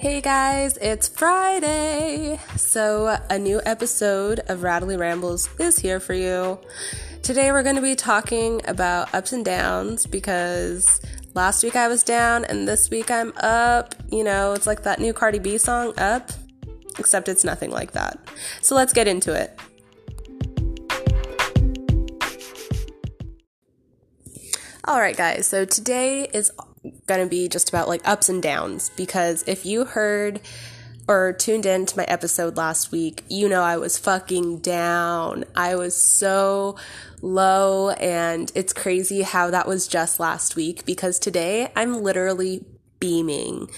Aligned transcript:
Hey 0.00 0.22
guys, 0.22 0.78
it's 0.78 1.08
Friday! 1.08 2.40
So, 2.56 3.18
a 3.28 3.38
new 3.38 3.60
episode 3.66 4.40
of 4.48 4.60
Radalie 4.60 4.98
Rambles 4.98 5.50
is 5.58 5.78
here 5.78 6.00
for 6.00 6.14
you. 6.14 6.58
Today, 7.20 7.52
we're 7.52 7.62
going 7.62 7.76
to 7.76 7.82
be 7.82 7.96
talking 7.96 8.62
about 8.66 9.14
ups 9.14 9.34
and 9.34 9.44
downs 9.44 10.06
because 10.06 11.02
last 11.34 11.62
week 11.62 11.76
I 11.76 11.86
was 11.86 12.02
down 12.02 12.46
and 12.46 12.66
this 12.66 12.88
week 12.88 13.10
I'm 13.10 13.34
up. 13.36 13.94
You 14.10 14.24
know, 14.24 14.54
it's 14.54 14.66
like 14.66 14.84
that 14.84 15.00
new 15.00 15.12
Cardi 15.12 15.38
B 15.38 15.58
song, 15.58 15.92
Up, 15.98 16.30
except 16.98 17.28
it's 17.28 17.44
nothing 17.44 17.70
like 17.70 17.92
that. 17.92 18.18
So, 18.62 18.74
let's 18.74 18.94
get 18.94 19.06
into 19.06 19.34
it. 19.34 19.60
All 24.84 24.98
right, 24.98 25.16
guys. 25.16 25.46
So 25.46 25.66
today 25.66 26.26
is 26.32 26.50
going 27.06 27.22
to 27.22 27.28
be 27.28 27.48
just 27.48 27.68
about 27.68 27.88
like 27.88 28.06
ups 28.08 28.28
and 28.28 28.42
downs 28.42 28.90
because 28.96 29.44
if 29.46 29.66
you 29.66 29.84
heard 29.84 30.40
or 31.06 31.32
tuned 31.32 31.66
in 31.66 31.86
to 31.86 31.96
my 31.96 32.04
episode 32.04 32.56
last 32.56 32.92
week, 32.92 33.24
you 33.28 33.48
know 33.48 33.62
I 33.62 33.76
was 33.76 33.98
fucking 33.98 34.58
down. 34.58 35.44
I 35.54 35.74
was 35.74 35.96
so 35.96 36.76
low 37.20 37.90
and 37.90 38.50
it's 38.54 38.72
crazy 38.72 39.22
how 39.22 39.50
that 39.50 39.66
was 39.66 39.88
just 39.88 40.20
last 40.20 40.56
week 40.56 40.86
because 40.86 41.18
today 41.18 41.70
I'm 41.76 42.02
literally 42.02 42.64
beaming. 42.98 43.70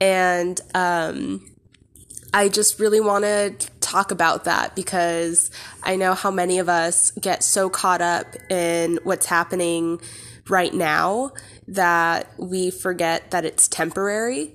And 0.00 0.60
um 0.74 1.52
I 2.34 2.50
just 2.50 2.78
really 2.78 3.00
want 3.00 3.24
to 3.24 3.54
talk 3.80 4.10
about 4.10 4.44
that 4.44 4.76
because 4.76 5.50
I 5.82 5.96
know 5.96 6.12
how 6.12 6.30
many 6.30 6.58
of 6.58 6.68
us 6.68 7.10
get 7.12 7.42
so 7.42 7.70
caught 7.70 8.02
up 8.02 8.26
in 8.50 8.98
what's 9.04 9.24
happening 9.26 10.00
right 10.48 10.72
now 10.72 11.32
that 11.68 12.30
we 12.38 12.70
forget 12.70 13.30
that 13.30 13.44
it's 13.44 13.68
temporary 13.68 14.52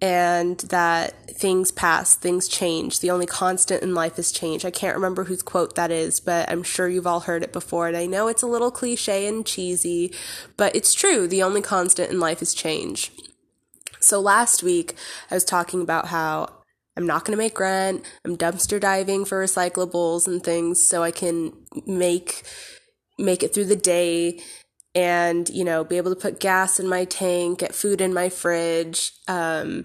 and 0.00 0.58
that 0.60 1.30
things 1.30 1.70
pass, 1.70 2.14
things 2.14 2.48
change. 2.48 3.00
The 3.00 3.10
only 3.10 3.26
constant 3.26 3.82
in 3.82 3.94
life 3.94 4.18
is 4.18 4.32
change. 4.32 4.64
I 4.64 4.70
can't 4.70 4.96
remember 4.96 5.24
whose 5.24 5.42
quote 5.42 5.76
that 5.76 5.90
is, 5.90 6.20
but 6.20 6.50
I'm 6.50 6.62
sure 6.62 6.88
you've 6.88 7.06
all 7.06 7.20
heard 7.20 7.42
it 7.42 7.52
before. 7.52 7.88
And 7.88 7.96
I 7.96 8.06
know 8.06 8.28
it's 8.28 8.42
a 8.42 8.46
little 8.46 8.70
cliche 8.70 9.26
and 9.26 9.46
cheesy, 9.46 10.12
but 10.56 10.76
it's 10.76 10.94
true. 10.94 11.26
The 11.26 11.42
only 11.42 11.62
constant 11.62 12.10
in 12.10 12.20
life 12.20 12.42
is 12.42 12.54
change. 12.54 13.12
So 13.98 14.20
last 14.20 14.62
week, 14.62 14.94
I 15.30 15.34
was 15.34 15.44
talking 15.44 15.80
about 15.80 16.08
how 16.08 16.50
I'm 16.96 17.06
not 17.06 17.24
going 17.24 17.36
to 17.36 17.42
make 17.42 17.58
rent. 17.58 18.04
I'm 18.24 18.36
dumpster 18.36 18.78
diving 18.78 19.24
for 19.24 19.42
recyclables 19.42 20.28
and 20.28 20.42
things 20.42 20.86
so 20.86 21.02
I 21.02 21.10
can 21.10 21.52
make 21.86 22.42
make 23.18 23.42
it 23.42 23.54
through 23.54 23.66
the 23.66 23.76
day 23.76 24.40
and 24.94 25.48
you 25.50 25.64
know 25.64 25.84
be 25.84 25.96
able 25.96 26.14
to 26.14 26.20
put 26.20 26.40
gas 26.40 26.78
in 26.78 26.88
my 26.88 27.04
tank 27.04 27.60
get 27.60 27.74
food 27.74 28.00
in 28.00 28.14
my 28.14 28.28
fridge 28.28 29.12
um, 29.28 29.84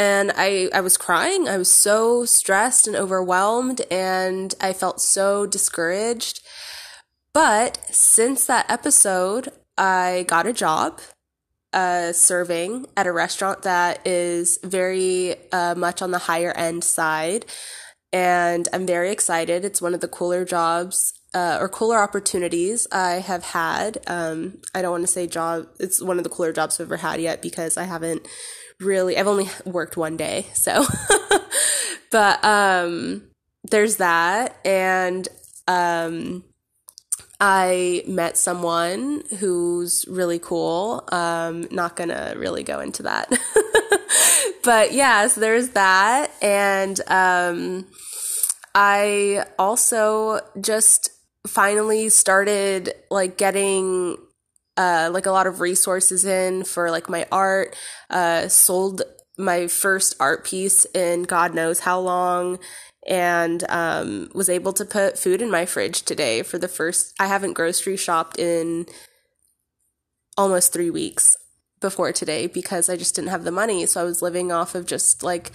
and 0.00 0.32
I, 0.34 0.70
I 0.72 0.80
was 0.80 0.96
crying. 0.96 1.46
I 1.46 1.58
was 1.58 1.70
so 1.70 2.24
stressed 2.24 2.86
and 2.86 2.96
overwhelmed 2.96 3.82
and 3.90 4.54
i 4.58 4.72
felt 4.72 5.00
so 5.00 5.44
discouraged. 5.44 6.40
But 7.34 7.78
since 7.90 8.46
that 8.46 8.70
episode 8.70 9.50
i 9.76 10.24
got 10.26 10.46
a 10.46 10.52
job 10.52 11.00
uh, 11.72 12.12
serving 12.12 12.86
at 12.96 13.06
a 13.06 13.12
restaurant 13.12 13.62
that 13.62 14.04
is 14.04 14.58
very 14.64 15.36
uh, 15.52 15.74
much 15.76 16.02
on 16.02 16.10
the 16.10 16.18
higher 16.18 16.52
end 16.52 16.82
side 16.82 17.44
and 18.12 18.68
i'm 18.72 18.86
very 18.86 19.10
excited. 19.12 19.64
It's 19.64 19.82
one 19.82 19.94
of 19.94 20.00
the 20.00 20.08
cooler 20.08 20.44
jobs 20.44 21.12
uh, 21.34 21.58
or 21.60 21.68
cooler 21.68 21.98
opportunities 21.98 22.86
I 22.90 23.14
have 23.14 23.44
had. 23.44 23.98
Um, 24.06 24.58
I 24.74 24.82
don't 24.82 24.90
want 24.90 25.04
to 25.04 25.12
say 25.12 25.26
job, 25.26 25.66
it's 25.78 26.02
one 26.02 26.18
of 26.18 26.24
the 26.24 26.30
cooler 26.30 26.52
jobs 26.52 26.80
I've 26.80 26.86
ever 26.86 26.96
had 26.96 27.20
yet 27.20 27.40
because 27.40 27.76
I 27.76 27.84
haven't 27.84 28.26
really, 28.80 29.16
I've 29.16 29.28
only 29.28 29.48
worked 29.64 29.96
one 29.96 30.16
day. 30.16 30.46
So, 30.54 30.84
but, 32.10 32.44
um, 32.44 33.28
there's 33.64 33.96
that. 33.96 34.58
And, 34.64 35.28
um, 35.68 36.44
I 37.42 38.02
met 38.06 38.36
someone 38.36 39.22
who's 39.38 40.04
really 40.08 40.38
cool. 40.38 41.08
Um, 41.10 41.68
not 41.70 41.96
gonna 41.96 42.34
really 42.36 42.62
go 42.62 42.80
into 42.80 43.04
that. 43.04 43.30
but 44.64 44.92
yeah, 44.92 45.26
so 45.28 45.40
there's 45.40 45.70
that. 45.70 46.32
And, 46.42 47.00
um, 47.08 47.86
I 48.74 49.44
also 49.58 50.40
just 50.60 51.10
finally 51.46 52.08
started 52.08 52.94
like 53.10 53.36
getting 53.36 54.16
uh, 54.76 55.10
like 55.12 55.26
a 55.26 55.30
lot 55.30 55.46
of 55.46 55.60
resources 55.60 56.24
in 56.24 56.64
for 56.64 56.90
like 56.90 57.08
my 57.08 57.26
art. 57.30 57.76
Uh, 58.08 58.48
sold 58.48 59.02
my 59.38 59.66
first 59.66 60.14
art 60.20 60.44
piece 60.44 60.84
in 60.86 61.22
God 61.22 61.54
knows 61.54 61.80
how 61.80 61.98
long, 61.98 62.58
and 63.06 63.64
um, 63.68 64.30
was 64.34 64.48
able 64.48 64.72
to 64.74 64.84
put 64.84 65.18
food 65.18 65.42
in 65.42 65.50
my 65.50 65.66
fridge 65.66 66.02
today 66.02 66.42
for 66.42 66.58
the 66.58 66.68
first. 66.68 67.14
I 67.18 67.26
haven't 67.26 67.54
grocery 67.54 67.96
shopped 67.96 68.38
in 68.38 68.86
almost 70.36 70.72
three 70.72 70.90
weeks 70.90 71.36
before 71.80 72.12
today 72.12 72.46
because 72.46 72.88
I 72.88 72.96
just 72.96 73.14
didn't 73.14 73.30
have 73.30 73.44
the 73.44 73.50
money. 73.50 73.86
So 73.86 74.00
I 74.00 74.04
was 74.04 74.22
living 74.22 74.52
off 74.52 74.74
of 74.74 74.86
just 74.86 75.22
like 75.22 75.50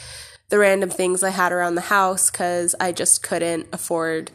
the 0.49 0.59
random 0.59 0.89
things 0.89 1.23
I 1.23 1.29
had 1.29 1.51
around 1.51 1.75
the 1.75 1.81
house 1.81 2.29
because 2.29 2.75
I 2.79 2.91
just 2.91 3.23
couldn't 3.23 3.67
afford 3.71 4.31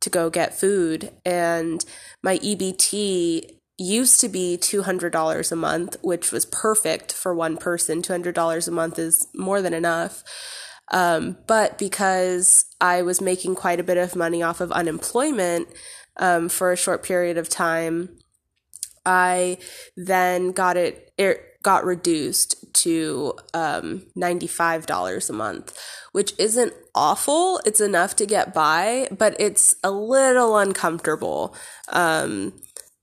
to 0.00 0.10
go 0.10 0.30
get 0.30 0.58
food. 0.58 1.10
And 1.24 1.84
my 2.22 2.38
EBT 2.38 3.58
used 3.78 4.20
to 4.20 4.28
be 4.28 4.58
$200 4.60 5.52
a 5.52 5.56
month, 5.56 5.96
which 6.02 6.32
was 6.32 6.44
perfect 6.46 7.12
for 7.12 7.34
one 7.34 7.56
person. 7.56 8.02
$200 8.02 8.68
a 8.68 8.70
month 8.70 8.98
is 8.98 9.28
more 9.34 9.62
than 9.62 9.72
enough. 9.72 10.24
Um, 10.90 11.36
but 11.46 11.78
because 11.78 12.64
I 12.80 13.02
was 13.02 13.20
making 13.20 13.54
quite 13.54 13.78
a 13.78 13.84
bit 13.84 13.98
of 13.98 14.16
money 14.16 14.42
off 14.42 14.60
of 14.60 14.72
unemployment 14.72 15.68
um, 16.16 16.48
for 16.48 16.72
a 16.72 16.76
short 16.76 17.02
period 17.02 17.38
of 17.38 17.48
time, 17.48 18.18
I 19.04 19.58
then 19.96 20.52
got 20.52 20.76
it, 20.76 21.12
it 21.16 21.40
got 21.62 21.84
reduced 21.84 22.72
to 22.72 23.34
um, 23.54 24.06
$95 24.16 25.28
a 25.28 25.32
month, 25.32 25.78
which 26.12 26.32
isn't 26.38 26.72
awful. 26.94 27.60
It's 27.66 27.80
enough 27.80 28.14
to 28.16 28.26
get 28.26 28.54
by, 28.54 29.08
but 29.10 29.36
it's 29.40 29.74
a 29.82 29.90
little 29.90 30.56
uncomfortable. 30.56 31.54
Um, 31.88 32.52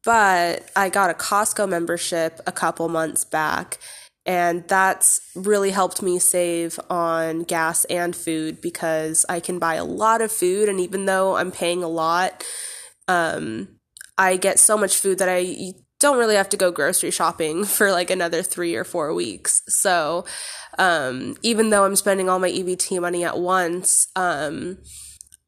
but 0.04 0.70
I 0.76 0.90
got 0.90 1.10
a 1.10 1.14
Costco 1.14 1.68
membership 1.68 2.40
a 2.48 2.52
couple 2.52 2.88
months 2.88 3.26
back, 3.26 3.80
and 4.26 4.68
that's 4.68 5.20
really 5.36 5.72
helped 5.72 6.02
me 6.02 6.20
save 6.20 6.80
on 6.90 7.44
gas 7.44 7.86
and 7.86 8.16
food 8.16 8.62
because 8.62 9.26
I 9.28 9.40
can 9.40 9.60
buy 9.60 9.76
a 9.76 9.84
lot 9.84 10.22
of 10.22 10.32
food, 10.32 10.70
and 10.70 10.80
even 10.80 11.06
though 11.06 11.36
I'm 11.36 11.52
paying 11.52 11.84
a 11.84 11.88
lot, 11.90 12.44
um, 13.08 13.80
I 14.18 14.38
get 14.38 14.60
so 14.60 14.78
much 14.78 14.96
food 14.98 15.18
that 15.20 15.30
I 15.30 15.74
don't 16.06 16.20
really 16.20 16.36
have 16.36 16.50
to 16.50 16.58
go 16.58 16.70
grocery 16.70 17.10
shopping 17.10 17.66
for 17.78 17.92
like 17.92 18.12
another 18.12 18.44
three 18.44 18.76
or 18.76 18.84
four 18.84 19.14
weeks. 19.14 19.64
So, 19.68 20.26
um, 20.78 21.36
even 21.42 21.72
though 21.72 21.84
I'm 21.86 21.96
spending 21.96 22.30
all 22.30 22.40
my 22.40 22.52
EBT 22.52 23.02
money 23.02 23.24
at 23.24 23.40
once, 23.40 24.08
um, 24.16 24.78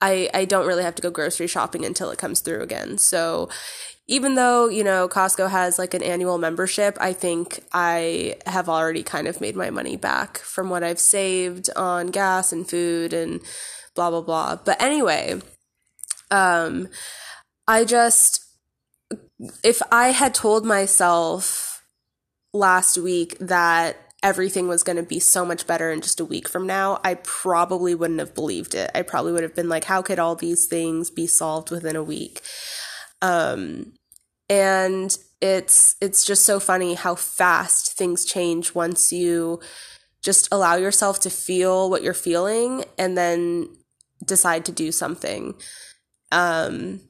I, 0.01 0.29
I 0.33 0.45
don't 0.45 0.67
really 0.67 0.83
have 0.83 0.95
to 0.95 1.01
go 1.01 1.11
grocery 1.11 1.47
shopping 1.47 1.85
until 1.85 2.09
it 2.09 2.17
comes 2.17 2.39
through 2.39 2.61
again. 2.61 2.97
So, 2.97 3.49
even 4.07 4.35
though, 4.35 4.67
you 4.69 4.83
know, 4.83 5.07
Costco 5.09 5.49
has 5.49 5.77
like 5.77 5.93
an 5.93 6.01
annual 6.01 6.37
membership, 6.37 6.97
I 6.99 7.13
think 7.13 7.59
I 7.73 8.37
have 8.45 8.69
already 8.69 9.03
kind 9.03 9.27
of 9.27 9.41
made 9.41 9.55
my 9.55 9.69
money 9.69 9.97
back 9.97 10.37
from 10.37 10.69
what 10.69 10.81
I've 10.81 10.99
saved 10.99 11.69
on 11.75 12.07
gas 12.07 12.53
and 12.53 12.67
food 12.67 13.11
and 13.13 13.41
blah, 13.95 14.09
blah, 14.09 14.21
blah. 14.21 14.55
But 14.63 14.81
anyway, 14.81 15.41
um, 16.31 16.87
I 17.67 17.83
just, 17.83 18.46
if 19.63 19.81
I 19.91 20.09
had 20.09 20.33
told 20.33 20.65
myself 20.65 21.83
last 22.53 22.97
week 22.97 23.37
that 23.39 23.97
everything 24.23 24.67
was 24.67 24.83
going 24.83 24.95
to 24.95 25.03
be 25.03 25.19
so 25.19 25.45
much 25.45 25.67
better 25.67 25.91
in 25.91 26.01
just 26.01 26.19
a 26.19 26.25
week 26.25 26.47
from 26.49 26.65
now, 26.65 26.99
I 27.03 27.15
probably 27.15 27.93
wouldn't 27.93 28.19
have 28.19 28.33
believed 28.33 28.73
it. 28.73 28.89
I 28.95 29.03
probably 29.03 29.31
would 29.31 29.43
have 29.43 29.55
been 29.55 29.69
like, 29.69 29.85
how 29.85 30.01
could 30.01 30.19
all 30.19 30.35
these 30.35 30.65
things 30.65 31.09
be 31.09 31.27
solved 31.27 31.69
within 31.71 31.95
a 31.95 32.03
week? 32.03 32.41
Um, 33.21 33.93
and 34.49 35.15
it's 35.39 35.95
it's 36.01 36.25
just 36.25 36.45
so 36.45 36.59
funny 36.59 36.95
how 36.95 37.13
fast 37.13 37.93
things 37.93 38.25
change 38.25 38.73
once 38.73 39.11
you 39.11 39.59
just 40.23 40.47
allow 40.51 40.75
yourself 40.75 41.19
to 41.19 41.29
feel 41.29 41.89
what 41.89 42.01
you're 42.01 42.13
feeling 42.13 42.83
and 42.97 43.17
then 43.17 43.69
decide 44.25 44.65
to 44.65 44.71
do 44.71 44.91
something. 44.91 45.53
Um, 46.31 47.01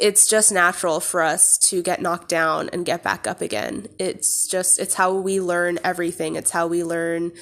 it's 0.00 0.26
just 0.26 0.50
natural 0.52 1.00
for 1.00 1.22
us 1.22 1.58
to 1.58 1.82
get 1.82 2.00
knocked 2.00 2.28
down 2.28 2.68
and 2.72 2.86
get 2.86 3.02
back 3.02 3.26
up 3.26 3.40
again. 3.40 3.86
It's 3.98 4.48
just, 4.48 4.78
it's 4.78 4.94
how 4.94 5.14
we 5.14 5.40
learn 5.40 5.78
everything. 5.84 6.36
It's 6.36 6.50
how 6.50 6.66
we 6.66 6.82
learn 6.84 7.32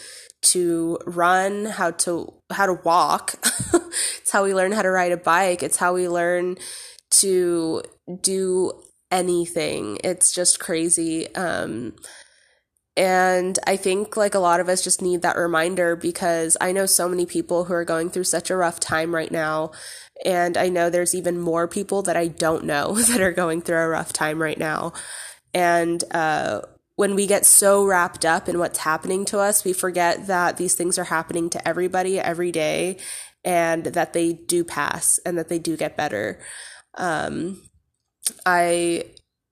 to 0.42 0.98
run, 1.06 1.66
how 1.66 1.92
to, 1.92 2.32
how 2.52 2.66
to 2.66 2.74
walk. 2.84 3.34
it's 4.20 4.30
how 4.32 4.44
we 4.44 4.54
learn 4.54 4.72
how 4.72 4.82
to 4.82 4.90
ride 4.90 5.12
a 5.12 5.16
bike. 5.16 5.62
It's 5.62 5.76
how 5.76 5.94
we 5.94 6.08
learn 6.08 6.56
to 7.10 7.82
do 8.20 8.72
anything. 9.10 9.98
It's 10.04 10.32
just 10.32 10.60
crazy. 10.60 11.34
Um, 11.34 11.94
And 12.96 13.60
I 13.64 13.76
think 13.76 14.16
like 14.16 14.34
a 14.34 14.40
lot 14.40 14.58
of 14.58 14.68
us 14.68 14.82
just 14.82 15.00
need 15.00 15.22
that 15.22 15.36
reminder 15.36 15.94
because 15.94 16.56
I 16.60 16.72
know 16.72 16.84
so 16.84 17.08
many 17.08 17.26
people 17.26 17.64
who 17.64 17.74
are 17.74 17.84
going 17.84 18.10
through 18.10 18.24
such 18.24 18.50
a 18.50 18.56
rough 18.56 18.80
time 18.80 19.14
right 19.14 19.30
now. 19.30 19.70
And 20.24 20.56
I 20.56 20.68
know 20.68 20.90
there's 20.90 21.14
even 21.14 21.38
more 21.38 21.68
people 21.68 22.02
that 22.02 22.16
I 22.16 22.28
don't 22.28 22.64
know 22.64 22.94
that 23.08 23.20
are 23.20 23.32
going 23.32 23.62
through 23.62 23.78
a 23.78 23.88
rough 23.88 24.12
time 24.12 24.40
right 24.42 24.58
now. 24.58 24.92
And, 25.54 26.02
uh, 26.12 26.62
when 26.98 27.14
we 27.14 27.28
get 27.28 27.46
so 27.46 27.84
wrapped 27.84 28.24
up 28.24 28.48
in 28.48 28.58
what's 28.58 28.80
happening 28.80 29.24
to 29.24 29.38
us, 29.38 29.64
we 29.64 29.72
forget 29.72 30.26
that 30.26 30.56
these 30.56 30.74
things 30.74 30.98
are 30.98 31.04
happening 31.04 31.48
to 31.48 31.68
everybody 31.68 32.18
every 32.18 32.50
day 32.50 32.96
and 33.44 33.84
that 33.84 34.14
they 34.14 34.32
do 34.32 34.64
pass 34.64 35.20
and 35.24 35.38
that 35.38 35.48
they 35.48 35.60
do 35.60 35.76
get 35.76 35.96
better. 35.96 36.40
Um, 36.94 37.62
I 38.44 39.04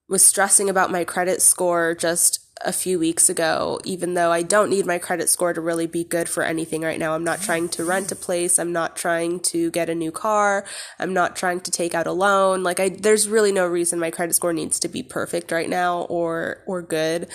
was 0.09 0.25
stressing 0.25 0.69
about 0.69 0.91
my 0.91 1.05
credit 1.05 1.41
score 1.41 1.95
just 1.95 2.46
a 2.65 2.73
few 2.73 2.99
weeks 2.99 3.29
ago, 3.29 3.79
even 3.85 4.15
though 4.15 4.33
I 4.33 4.43
don't 4.43 4.71
need 4.71 4.87
my 4.87 4.99
credit 4.99 5.29
score 5.29 5.53
to 5.53 5.61
really 5.61 5.87
be 5.87 6.05
good 6.05 6.29
for 6.29 6.43
anything 6.43 6.83
right 6.83 6.99
now. 6.99 7.15
I'm 7.15 7.25
not 7.25 7.41
trying 7.41 7.69
to 7.71 7.85
rent 7.85 8.11
a 8.13 8.17
place. 8.17 8.59
I'm 8.59 8.73
not 8.73 8.97
trying 8.97 9.41
to 9.41 9.71
get 9.71 9.91
a 9.91 9.95
new 9.95 10.11
car. 10.11 10.65
I'm 10.99 11.13
not 11.13 11.37
trying 11.37 11.61
to 11.61 11.71
take 11.71 11.95
out 11.95 12.07
a 12.07 12.13
loan. 12.13 12.63
Like 12.63 12.81
I, 12.81 12.89
there's 12.89 13.29
really 13.29 13.53
no 13.53 13.67
reason 13.67 13.99
my 13.99 14.11
credit 14.11 14.35
score 14.35 14.53
needs 14.53 14.81
to 14.81 14.89
be 14.89 15.03
perfect 15.03 15.53
right 15.53 15.69
now 15.69 16.03
or, 16.03 16.63
or 16.67 16.83
good. 16.83 17.29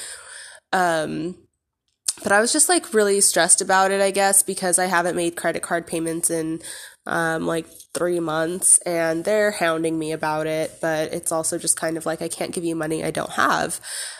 Um, 0.74 1.36
but 2.24 2.32
I 2.32 2.42
was 2.42 2.54
just 2.54 2.70
like 2.70 2.94
really 2.94 3.22
stressed 3.22 3.62
about 3.62 3.92
it, 3.92 4.02
I 4.02 4.12
guess, 4.12 4.44
because 4.44 4.78
I 4.78 4.86
haven't 4.86 5.16
made 5.16 5.36
credit 5.36 5.64
card 5.64 5.88
payments 5.88 6.30
in 6.30 6.62
um, 7.07 7.48
like 7.48 7.65
three 7.94 8.19
months 8.19 8.77
and 8.80 9.25
they're 9.25 9.51
hounding 9.51 9.98
me 9.98 10.12
about 10.12 10.48
it. 10.48 10.77
But 10.81 11.13
it's 11.13 11.31
also 11.31 11.57
just 11.57 11.77
kind 11.77 11.98
of 11.98 12.06
like, 12.06 12.21
I 12.21 12.27
can't 12.27 12.53
give 12.53 12.63
you 12.63 12.75
money 12.75 13.03
I 13.03 13.12
don't 13.12 13.31
have. 13.31 13.80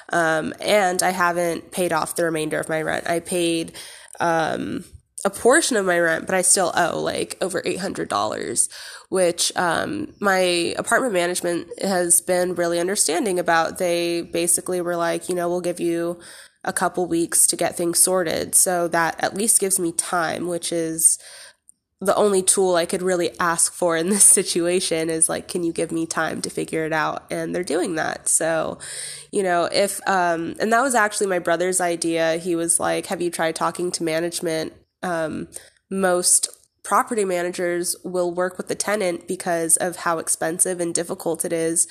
Um, 0.10 0.54
and 0.60 1.02
I 1.02 1.12
haven't 1.12 1.72
paid 1.72 1.94
off 1.94 2.16
the 2.16 2.26
remainder 2.26 2.60
of 2.60 2.70
my 2.70 2.82
rent. 2.82 3.10
I 3.10 3.20
paid, 3.20 3.74
um, 4.20 4.86
a 5.24 5.30
portion 5.30 5.78
of 5.78 5.86
my 5.86 6.00
rent, 6.00 6.26
but 6.26 6.34
I 6.34 6.42
still 6.42 6.74
owe 6.76 7.00
like 7.00 7.38
over 7.42 7.62
$800, 7.62 8.70
which, 9.10 9.56
um, 9.56 10.14
my 10.20 10.74
apartment 10.78 11.14
management 11.14 11.68
has 11.80 12.22
been 12.22 12.56
really 12.56 12.80
understanding 12.80 13.38
about. 13.38 13.78
They 13.78 14.24
basically 14.24 14.82
were 14.82 14.96
like, 14.96 15.30
you 15.30 15.36
know, 15.36 15.48
we'll 15.48 15.62
give 15.62 15.80
you 15.80 16.20
a 16.64 16.74
couple 16.74 17.06
weeks 17.06 17.46
to 17.48 17.56
get 17.56 17.78
things 17.78 18.00
sorted. 18.00 18.56
So 18.56 18.88
that 18.88 19.24
at 19.24 19.36
least 19.36 19.60
gives 19.60 19.80
me 19.80 19.92
time, 19.92 20.48
which 20.48 20.72
is, 20.72 21.20
the 22.02 22.16
only 22.16 22.42
tool 22.42 22.76
I 22.76 22.88
could 22.88 23.04
really 23.04 23.30
ask 23.40 23.72
for 23.72 23.96
in 23.96 24.10
this 24.10 24.24
situation 24.40 25.10
is 25.10 25.30
like, 25.30 25.48
can 25.48 25.64
you 25.64 25.72
give 25.72 25.92
me 25.92 26.06
time 26.06 26.42
to 26.42 26.50
figure 26.50 26.86
it 26.86 26.92
out? 26.92 27.32
And 27.32 27.54
they're 27.54 27.64
doing 27.64 27.96
that. 27.96 28.28
So, 28.28 28.80
you 29.32 29.44
know, 29.44 29.70
if, 29.72 30.02
um, 30.08 30.56
and 30.60 30.74
that 30.74 30.82
was 30.82 30.96
actually 30.96 31.28
my 31.28 31.40
brother's 31.40 31.80
idea. 31.80 32.38
He 32.38 32.56
was 32.56 32.80
like, 32.80 33.06
have 33.06 33.22
you 33.22 33.30
tried 33.30 33.56
talking 33.56 33.92
to 33.92 34.04
management? 34.04 34.74
Um, 35.04 35.48
most 35.90 36.50
property 36.84 37.24
managers 37.24 37.96
will 38.04 38.34
work 38.34 38.58
with 38.58 38.68
the 38.68 38.76
tenant 38.76 39.28
because 39.28 39.78
of 39.78 39.98
how 39.98 40.18
expensive 40.18 40.80
and 40.80 40.96
difficult 40.96 41.46
it 41.46 41.54
is, 41.54 41.88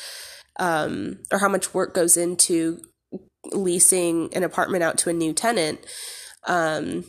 um, 0.59 1.21
or 1.31 1.39
how 1.39 1.49
much 1.49 1.73
work 1.73 1.95
goes 1.95 2.17
into 2.17 2.81
leasing 3.53 4.35
an 4.35 4.43
apartment 4.43 4.83
out 4.83 4.99
to 4.99 5.11
a 5.11 5.13
new 5.13 5.33
tenant. 5.33 5.79
Um, 6.49 7.05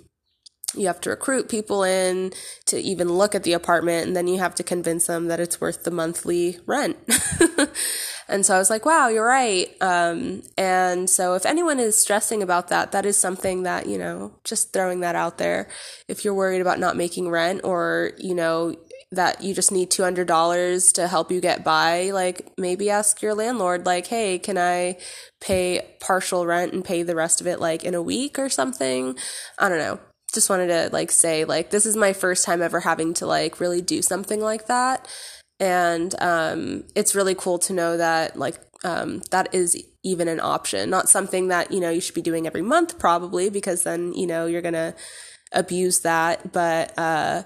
you 0.75 0.88
have 0.88 1.01
to 1.01 1.09
recruit 1.09 1.50
people 1.50 1.83
in 1.83 2.31
to 2.65 2.79
even 2.79 3.09
look 3.09 3.35
at 3.35 3.44
the 3.44 3.53
apartment 3.53 4.07
and 4.07 4.15
then 4.15 4.27
you 4.27 4.39
have 4.39 4.56
to 4.56 4.63
convince 4.63 5.07
them 5.07 5.27
that 5.27 5.39
it's 5.39 5.59
worth 5.59 5.83
the 5.83 5.91
monthly 5.91 6.57
rent. 6.65 6.97
And 8.31 8.45
so 8.45 8.56
i 8.56 8.57
was 8.57 8.69
like 8.69 8.85
wow 8.85 9.09
you're 9.09 9.25
right. 9.25 9.69
Um, 9.81 10.41
and 10.57 11.09
so 11.09 11.33
if 11.33 11.45
anyone 11.45 11.79
is 11.79 12.00
stressing 12.00 12.41
about 12.41 12.69
that 12.69 12.94
that 12.94 13.06
is 13.06 13.18
something 13.18 13.63
that 13.63 13.88
you 13.88 13.97
know 13.97 14.33
just 14.45 14.71
throwing 14.71 15.01
that 15.01 15.15
out 15.15 15.38
there. 15.38 15.68
If 16.07 16.23
you're 16.23 16.33
worried 16.33 16.62
about 16.62 16.79
not 16.79 16.95
making 16.95 17.29
rent 17.29 17.62
or 17.65 18.13
you 18.17 18.33
know 18.33 18.75
that 19.13 19.44
you 19.44 19.53
just 19.53 19.74
need 19.74 19.91
$200 19.91 20.94
to 20.94 21.07
help 21.09 21.31
you 21.33 21.41
get 21.41 21.65
by 21.65 22.12
like 22.12 22.53
maybe 22.57 22.89
ask 22.89 23.21
your 23.21 23.35
landlord 23.35 23.85
like 23.85 24.07
hey 24.07 24.39
can 24.39 24.57
i 24.57 24.97
pay 25.41 25.85
partial 26.00 26.45
rent 26.45 26.71
and 26.71 26.85
pay 26.85 27.03
the 27.03 27.15
rest 27.15 27.41
of 27.41 27.47
it 27.47 27.59
like 27.59 27.83
in 27.83 27.94
a 27.94 28.01
week 28.01 28.39
or 28.39 28.47
something? 28.47 29.17
I 29.59 29.67
don't 29.67 29.79
know 29.79 30.00
just 30.33 30.49
wanted 30.49 30.67
to 30.67 30.89
like 30.91 31.11
say 31.11 31.45
like 31.45 31.69
this 31.69 31.85
is 31.85 31.95
my 31.95 32.13
first 32.13 32.45
time 32.45 32.61
ever 32.61 32.79
having 32.81 33.13
to 33.15 33.25
like 33.25 33.59
really 33.59 33.81
do 33.81 34.01
something 34.01 34.41
like 34.41 34.67
that. 34.67 35.07
And 35.59 36.15
um, 36.21 36.85
it's 36.95 37.13
really 37.13 37.35
cool 37.35 37.59
to 37.59 37.73
know 37.73 37.97
that 37.97 38.37
like 38.37 38.59
um, 38.83 39.21
that 39.31 39.53
is 39.53 39.81
even 40.03 40.27
an 40.27 40.39
option 40.39 40.89
not 40.89 41.07
something 41.07 41.49
that 41.49 41.71
you 41.71 41.79
know 41.79 41.91
you 41.91 42.01
should 42.01 42.15
be 42.15 42.21
doing 42.23 42.47
every 42.47 42.63
month 42.63 42.97
probably 42.97 43.51
because 43.51 43.83
then 43.83 44.11
you 44.13 44.25
know 44.25 44.47
you're 44.47 44.61
gonna 44.61 44.95
abuse 45.51 45.99
that. 46.01 46.51
But 46.51 46.97
uh, 46.97 47.43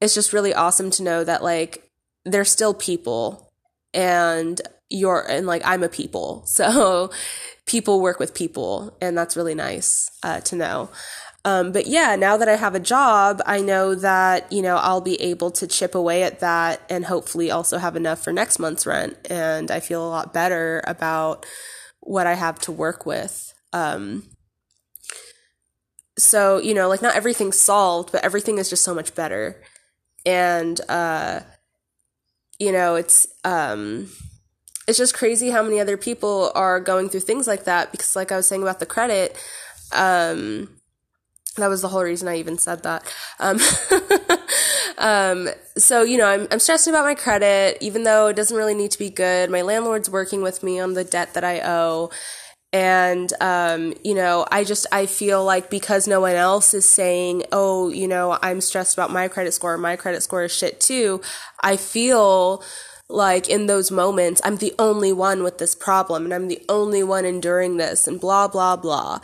it's 0.00 0.14
just 0.14 0.32
really 0.32 0.54
awesome 0.54 0.90
to 0.92 1.02
know 1.02 1.24
that 1.24 1.42
like 1.42 1.90
they're 2.24 2.44
still 2.44 2.74
people 2.74 3.52
and 3.94 4.60
you're 4.90 5.24
and 5.28 5.46
like 5.46 5.62
i'm 5.64 5.82
a 5.82 5.88
people. 5.88 6.44
So 6.58 7.10
people 7.66 8.00
work 8.00 8.18
with 8.18 8.34
people 8.34 8.96
and 9.00 9.16
that's 9.16 9.36
really 9.36 9.54
nice 9.54 10.10
uh, 10.22 10.40
to 10.40 10.56
know 10.56 10.88
um, 11.48 11.72
but 11.72 11.86
yeah, 11.86 12.14
now 12.14 12.36
that 12.36 12.48
I 12.48 12.56
have 12.56 12.74
a 12.74 12.80
job, 12.80 13.40
I 13.46 13.62
know 13.62 13.94
that, 13.94 14.52
you 14.52 14.60
know, 14.60 14.76
I'll 14.76 15.00
be 15.00 15.18
able 15.22 15.50
to 15.52 15.66
chip 15.66 15.94
away 15.94 16.22
at 16.22 16.40
that 16.40 16.82
and 16.90 17.06
hopefully 17.06 17.50
also 17.50 17.78
have 17.78 17.96
enough 17.96 18.22
for 18.22 18.34
next 18.34 18.58
month's 18.58 18.84
rent. 18.84 19.16
And 19.30 19.70
I 19.70 19.80
feel 19.80 20.06
a 20.06 20.10
lot 20.10 20.34
better 20.34 20.82
about 20.86 21.46
what 22.00 22.26
I 22.26 22.34
have 22.34 22.58
to 22.60 22.72
work 22.72 23.06
with. 23.06 23.54
Um, 23.72 24.24
so, 26.18 26.58
you 26.58 26.74
know, 26.74 26.86
like 26.86 27.00
not 27.00 27.16
everything's 27.16 27.58
solved, 27.58 28.12
but 28.12 28.22
everything 28.22 28.58
is 28.58 28.68
just 28.68 28.84
so 28.84 28.94
much 28.94 29.14
better. 29.14 29.62
And, 30.26 30.78
uh, 30.86 31.40
you 32.58 32.72
know, 32.72 32.94
it's, 32.96 33.26
um, 33.44 34.10
it's 34.86 34.98
just 34.98 35.14
crazy 35.14 35.48
how 35.48 35.62
many 35.62 35.80
other 35.80 35.96
people 35.96 36.52
are 36.54 36.78
going 36.78 37.08
through 37.08 37.20
things 37.20 37.46
like 37.46 37.64
that 37.64 37.90
because 37.90 38.14
like 38.14 38.32
I 38.32 38.36
was 38.36 38.46
saying 38.46 38.60
about 38.60 38.80
the 38.80 38.86
credit, 38.86 39.34
um, 39.94 40.77
that 41.62 41.68
was 41.68 41.82
the 41.82 41.88
whole 41.88 42.02
reason 42.02 42.28
I 42.28 42.38
even 42.38 42.58
said 42.58 42.82
that. 42.82 43.14
Um, 43.38 43.58
um, 44.98 45.48
so, 45.76 46.02
you 46.02 46.18
know, 46.18 46.26
I'm, 46.26 46.48
I'm 46.50 46.58
stressing 46.58 46.92
about 46.92 47.04
my 47.04 47.14
credit, 47.14 47.78
even 47.80 48.02
though 48.04 48.28
it 48.28 48.36
doesn't 48.36 48.56
really 48.56 48.74
need 48.74 48.90
to 48.92 48.98
be 48.98 49.10
good. 49.10 49.50
My 49.50 49.62
landlord's 49.62 50.10
working 50.10 50.42
with 50.42 50.62
me 50.62 50.80
on 50.80 50.94
the 50.94 51.04
debt 51.04 51.34
that 51.34 51.44
I 51.44 51.60
owe. 51.60 52.10
And, 52.72 53.32
um, 53.40 53.94
you 54.04 54.14
know, 54.14 54.46
I 54.50 54.62
just, 54.64 54.86
I 54.92 55.06
feel 55.06 55.42
like 55.42 55.70
because 55.70 56.06
no 56.06 56.20
one 56.20 56.34
else 56.34 56.74
is 56.74 56.84
saying, 56.84 57.44
oh, 57.50 57.88
you 57.88 58.06
know, 58.06 58.38
I'm 58.42 58.60
stressed 58.60 58.94
about 58.94 59.10
my 59.10 59.28
credit 59.28 59.54
score, 59.54 59.78
my 59.78 59.96
credit 59.96 60.22
score 60.22 60.44
is 60.44 60.52
shit 60.52 60.78
too, 60.78 61.22
I 61.62 61.78
feel 61.78 62.62
like 63.08 63.48
in 63.48 63.66
those 63.66 63.90
moments, 63.90 64.42
I'm 64.44 64.56
the 64.56 64.74
only 64.78 65.12
one 65.12 65.42
with 65.42 65.56
this 65.56 65.74
problem 65.74 66.24
and 66.24 66.34
I'm 66.34 66.48
the 66.48 66.62
only 66.68 67.02
one 67.02 67.24
enduring 67.24 67.78
this 67.78 68.06
and 68.06 68.20
blah, 68.20 68.48
blah, 68.48 68.76
blah. 68.76 69.20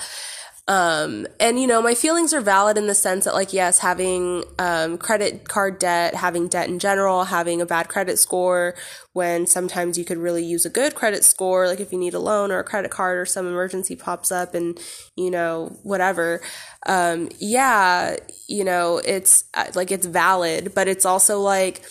Um, 0.66 1.26
and 1.38 1.60
you 1.60 1.66
know, 1.66 1.82
my 1.82 1.94
feelings 1.94 2.32
are 2.32 2.40
valid 2.40 2.78
in 2.78 2.86
the 2.86 2.94
sense 2.94 3.26
that 3.26 3.34
like, 3.34 3.52
yes, 3.52 3.80
having, 3.80 4.44
um, 4.58 4.96
credit 4.96 5.46
card 5.46 5.78
debt, 5.78 6.14
having 6.14 6.48
debt 6.48 6.70
in 6.70 6.78
general, 6.78 7.24
having 7.24 7.60
a 7.60 7.66
bad 7.66 7.88
credit 7.88 8.18
score 8.18 8.74
when 9.12 9.46
sometimes 9.46 9.98
you 9.98 10.06
could 10.06 10.16
really 10.16 10.42
use 10.42 10.64
a 10.64 10.70
good 10.70 10.94
credit 10.94 11.22
score, 11.22 11.68
like 11.68 11.80
if 11.80 11.92
you 11.92 11.98
need 11.98 12.14
a 12.14 12.18
loan 12.18 12.50
or 12.50 12.60
a 12.60 12.64
credit 12.64 12.90
card 12.90 13.18
or 13.18 13.26
some 13.26 13.46
emergency 13.46 13.94
pops 13.94 14.32
up 14.32 14.54
and, 14.54 14.80
you 15.16 15.30
know, 15.30 15.76
whatever. 15.82 16.40
Um, 16.86 17.28
yeah, 17.38 18.16
you 18.48 18.64
know, 18.64 19.02
it's 19.04 19.44
uh, 19.52 19.66
like, 19.74 19.90
it's 19.90 20.06
valid, 20.06 20.72
but 20.74 20.88
it's 20.88 21.04
also 21.04 21.40
like, 21.40 21.84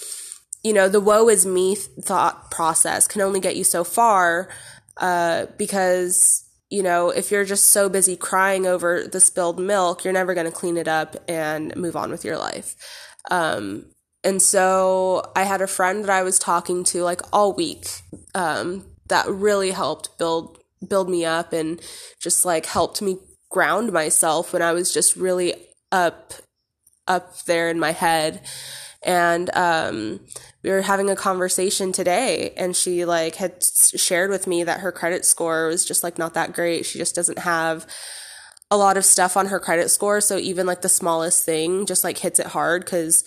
you 0.64 0.74
know, 0.74 0.90
the 0.90 1.02
woe 1.02 1.30
is 1.30 1.46
me 1.46 1.76
thought 1.76 2.50
process 2.50 3.08
can 3.08 3.22
only 3.22 3.40
get 3.40 3.56
you 3.56 3.64
so 3.64 3.84
far, 3.84 4.50
uh, 4.98 5.46
because, 5.60 6.43
you 6.74 6.82
know, 6.82 7.12
if 7.12 7.30
you're 7.30 7.46
just 7.46 7.66
so 7.66 7.88
busy 7.88 8.16
crying 8.16 8.66
over 8.66 9.04
the 9.04 9.20
spilled 9.20 9.60
milk, 9.60 10.04
you're 10.04 10.12
never 10.12 10.34
going 10.34 10.48
to 10.48 10.52
clean 10.52 10.76
it 10.76 10.88
up 10.88 11.16
and 11.28 11.76
move 11.76 11.96
on 11.96 12.10
with 12.10 12.26
your 12.26 12.36
life. 12.36 12.76
Um, 13.30 13.92
and 14.24 14.42
so 14.42 15.22
I 15.36 15.44
had 15.44 15.62
a 15.62 15.68
friend 15.68 16.04
that 16.04 16.10
I 16.10 16.24
was 16.24 16.40
talking 16.40 16.84
to 16.86 17.04
like 17.04 17.22
all 17.32 17.54
week 17.54 17.86
um, 18.34 18.86
that 19.08 19.28
really 19.30 19.70
helped 19.70 20.18
build 20.18 20.58
build 20.90 21.12
me 21.12 21.24
up 21.24 21.54
and 21.54 21.80
just 22.20 22.44
like 22.44 22.66
helped 22.66 23.04
me 23.04 23.18
ground 23.52 23.92
myself 23.92 24.52
when 24.52 24.64
I 24.64 24.72
was 24.72 24.92
just 24.92 25.16
really 25.16 25.54
up 25.92 26.34
up 27.08 27.44
there 27.44 27.70
in 27.70 27.78
my 27.78 27.92
head. 27.92 28.42
And 29.06 29.50
um, 29.56 30.22
we 30.64 30.70
were 30.70 30.82
having 30.82 31.10
a 31.10 31.16
conversation 31.16 31.92
today 31.92 32.54
and 32.56 32.76
she 32.76 33.06
like 33.06 33.36
had 33.36 33.64
shared 33.64 34.30
with 34.30 34.48
me 34.48 34.64
that 34.64 34.80
her 34.80 34.92
credit 34.92 35.26
score 35.26 35.68
was 35.68 35.86
just 35.86 36.04
like 36.04 36.18
not 36.18 36.34
that 36.36 36.54
great. 36.54 36.86
She 36.86 36.98
just 36.98 37.16
doesn't 37.16 37.40
have 37.40 37.86
a 38.72 38.78
lot 38.78 38.98
of 38.98 39.06
stuff 39.06 39.36
on 39.36 39.48
her 39.48 39.60
credit 39.60 39.90
score. 39.90 40.22
So 40.22 40.38
even 40.38 40.66
like 40.66 40.82
the 40.82 40.90
smallest 40.90 41.46
thing 41.46 41.86
just 41.86 42.04
like 42.04 42.18
hits 42.18 42.40
it 42.40 42.48
hard 42.48 42.86
because 42.86 43.24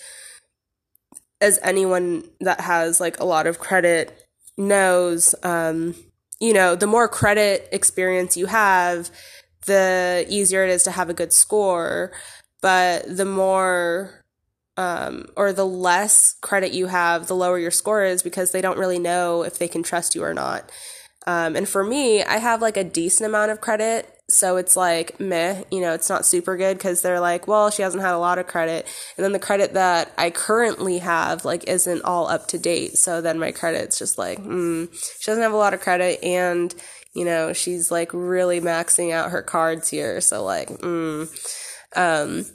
as 1.41 1.59
anyone 1.63 2.25
that 2.41 2.61
has 2.63 3.01
like 3.01 3.21
a 3.21 3.25
lot 3.25 3.47
of 3.47 3.59
credit 3.59 4.27
knows, 4.57 5.35
um, 5.43 5.95
you 6.41 6.53
know, 6.53 6.75
the 6.75 6.87
more 6.87 7.09
credit 7.09 7.69
experience 7.71 8.37
you 8.37 8.47
have, 8.47 9.11
the 9.67 10.25
easier 10.29 10.65
it 10.65 10.71
is 10.71 10.85
to 10.85 10.91
have 10.91 11.11
a 11.11 11.15
good 11.15 11.33
score. 11.33 12.13
But 12.63 13.17
the 13.17 13.25
more 13.27 14.25
um, 14.77 15.27
or 15.37 15.53
the 15.53 15.67
less 15.67 16.35
credit 16.41 16.73
you 16.73 16.87
have, 16.87 17.27
the 17.27 17.37
lower 17.37 17.59
your 17.59 17.71
score 17.71 18.05
is 18.05 18.23
because 18.23 18.53
they 18.53 18.61
don't 18.61 18.79
really 18.79 18.99
know 18.99 19.43
if 19.43 19.59
they 19.59 19.69
can 19.69 19.83
trust 19.83 20.15
you 20.15 20.23
or 20.23 20.35
not. 20.35 20.71
Um, 21.27 21.57
and 21.57 21.69
for 21.69 21.83
me, 21.83 22.23
I 22.23 22.39
have 22.39 22.63
like 22.63 22.77
a 22.77 22.85
decent 22.85 23.29
amount 23.29 23.51
of 23.51 23.61
credit. 23.61 24.13
So 24.29 24.57
it's 24.57 24.77
like 24.77 25.21
meh, 25.21 25.63
you 25.71 25.81
know, 25.81 25.93
it's 25.93 26.09
not 26.09 26.27
super 26.27 26.57
good 26.57 26.77
because 26.79 27.01
they're 27.01 27.21
like, 27.21 27.47
well, 27.47 27.71
she 27.71 27.83
hasn't 27.83 28.03
had 28.03 28.15
a 28.15 28.19
lot 28.19 28.39
of 28.39 28.47
credit. 28.47 28.87
And 29.17 29.25
then 29.25 29.33
the 29.33 29.39
credit 29.39 29.75
that 29.75 30.13
I 30.19 30.31
currently 30.31 30.99
have, 30.99 31.45
like, 31.45 31.65
isn't 31.69 32.03
all 32.03 32.29
up 32.29 32.49
to 32.49 32.59
date. 32.59 32.99
So 32.99 33.21
then 33.21 33.39
my 33.39 33.53
credit's 33.53 33.99
just 33.99 34.19
like, 34.19 34.39
hmm, 34.41 34.87
she 35.21 35.31
doesn't 35.31 35.43
have 35.43 35.53
a 35.53 35.57
lot 35.57 35.75
of 35.75 35.81
credit 35.81 36.23
and, 36.25 36.75
you 37.15 37.25
know, 37.25 37.53
she's 37.53 37.91
like 37.91 38.11
really 38.13 38.61
maxing 38.61 39.13
out 39.13 39.31
her 39.31 39.43
cards 39.43 39.91
here. 39.91 40.21
So 40.21 40.45
like, 40.45 40.69
hmm, 40.81 41.25
um, 41.95 42.47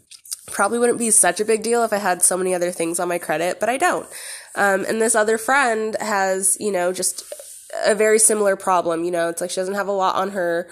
probably 0.47 0.79
wouldn't 0.79 0.99
be 0.99 1.11
such 1.11 1.39
a 1.39 1.45
big 1.45 1.63
deal 1.63 1.83
if 1.83 1.93
I 1.93 1.97
had 1.97 2.21
so 2.21 2.37
many 2.37 2.53
other 2.53 2.71
things 2.71 2.99
on 2.99 3.07
my 3.07 3.17
credit, 3.17 3.59
but 3.59 3.69
I 3.69 3.77
don't. 3.77 4.07
Um, 4.55 4.85
and 4.85 5.01
this 5.01 5.15
other 5.15 5.37
friend 5.37 5.95
has, 5.99 6.57
you 6.59 6.71
know, 6.71 6.91
just 6.91 7.23
a 7.85 7.95
very 7.95 8.19
similar 8.19 8.55
problem. 8.55 9.03
You 9.03 9.11
know, 9.11 9.29
it's 9.29 9.41
like 9.41 9.49
she 9.49 9.61
doesn't 9.61 9.75
have 9.75 9.87
a 9.87 9.93
lot 9.93 10.15
on 10.15 10.31
her 10.31 10.69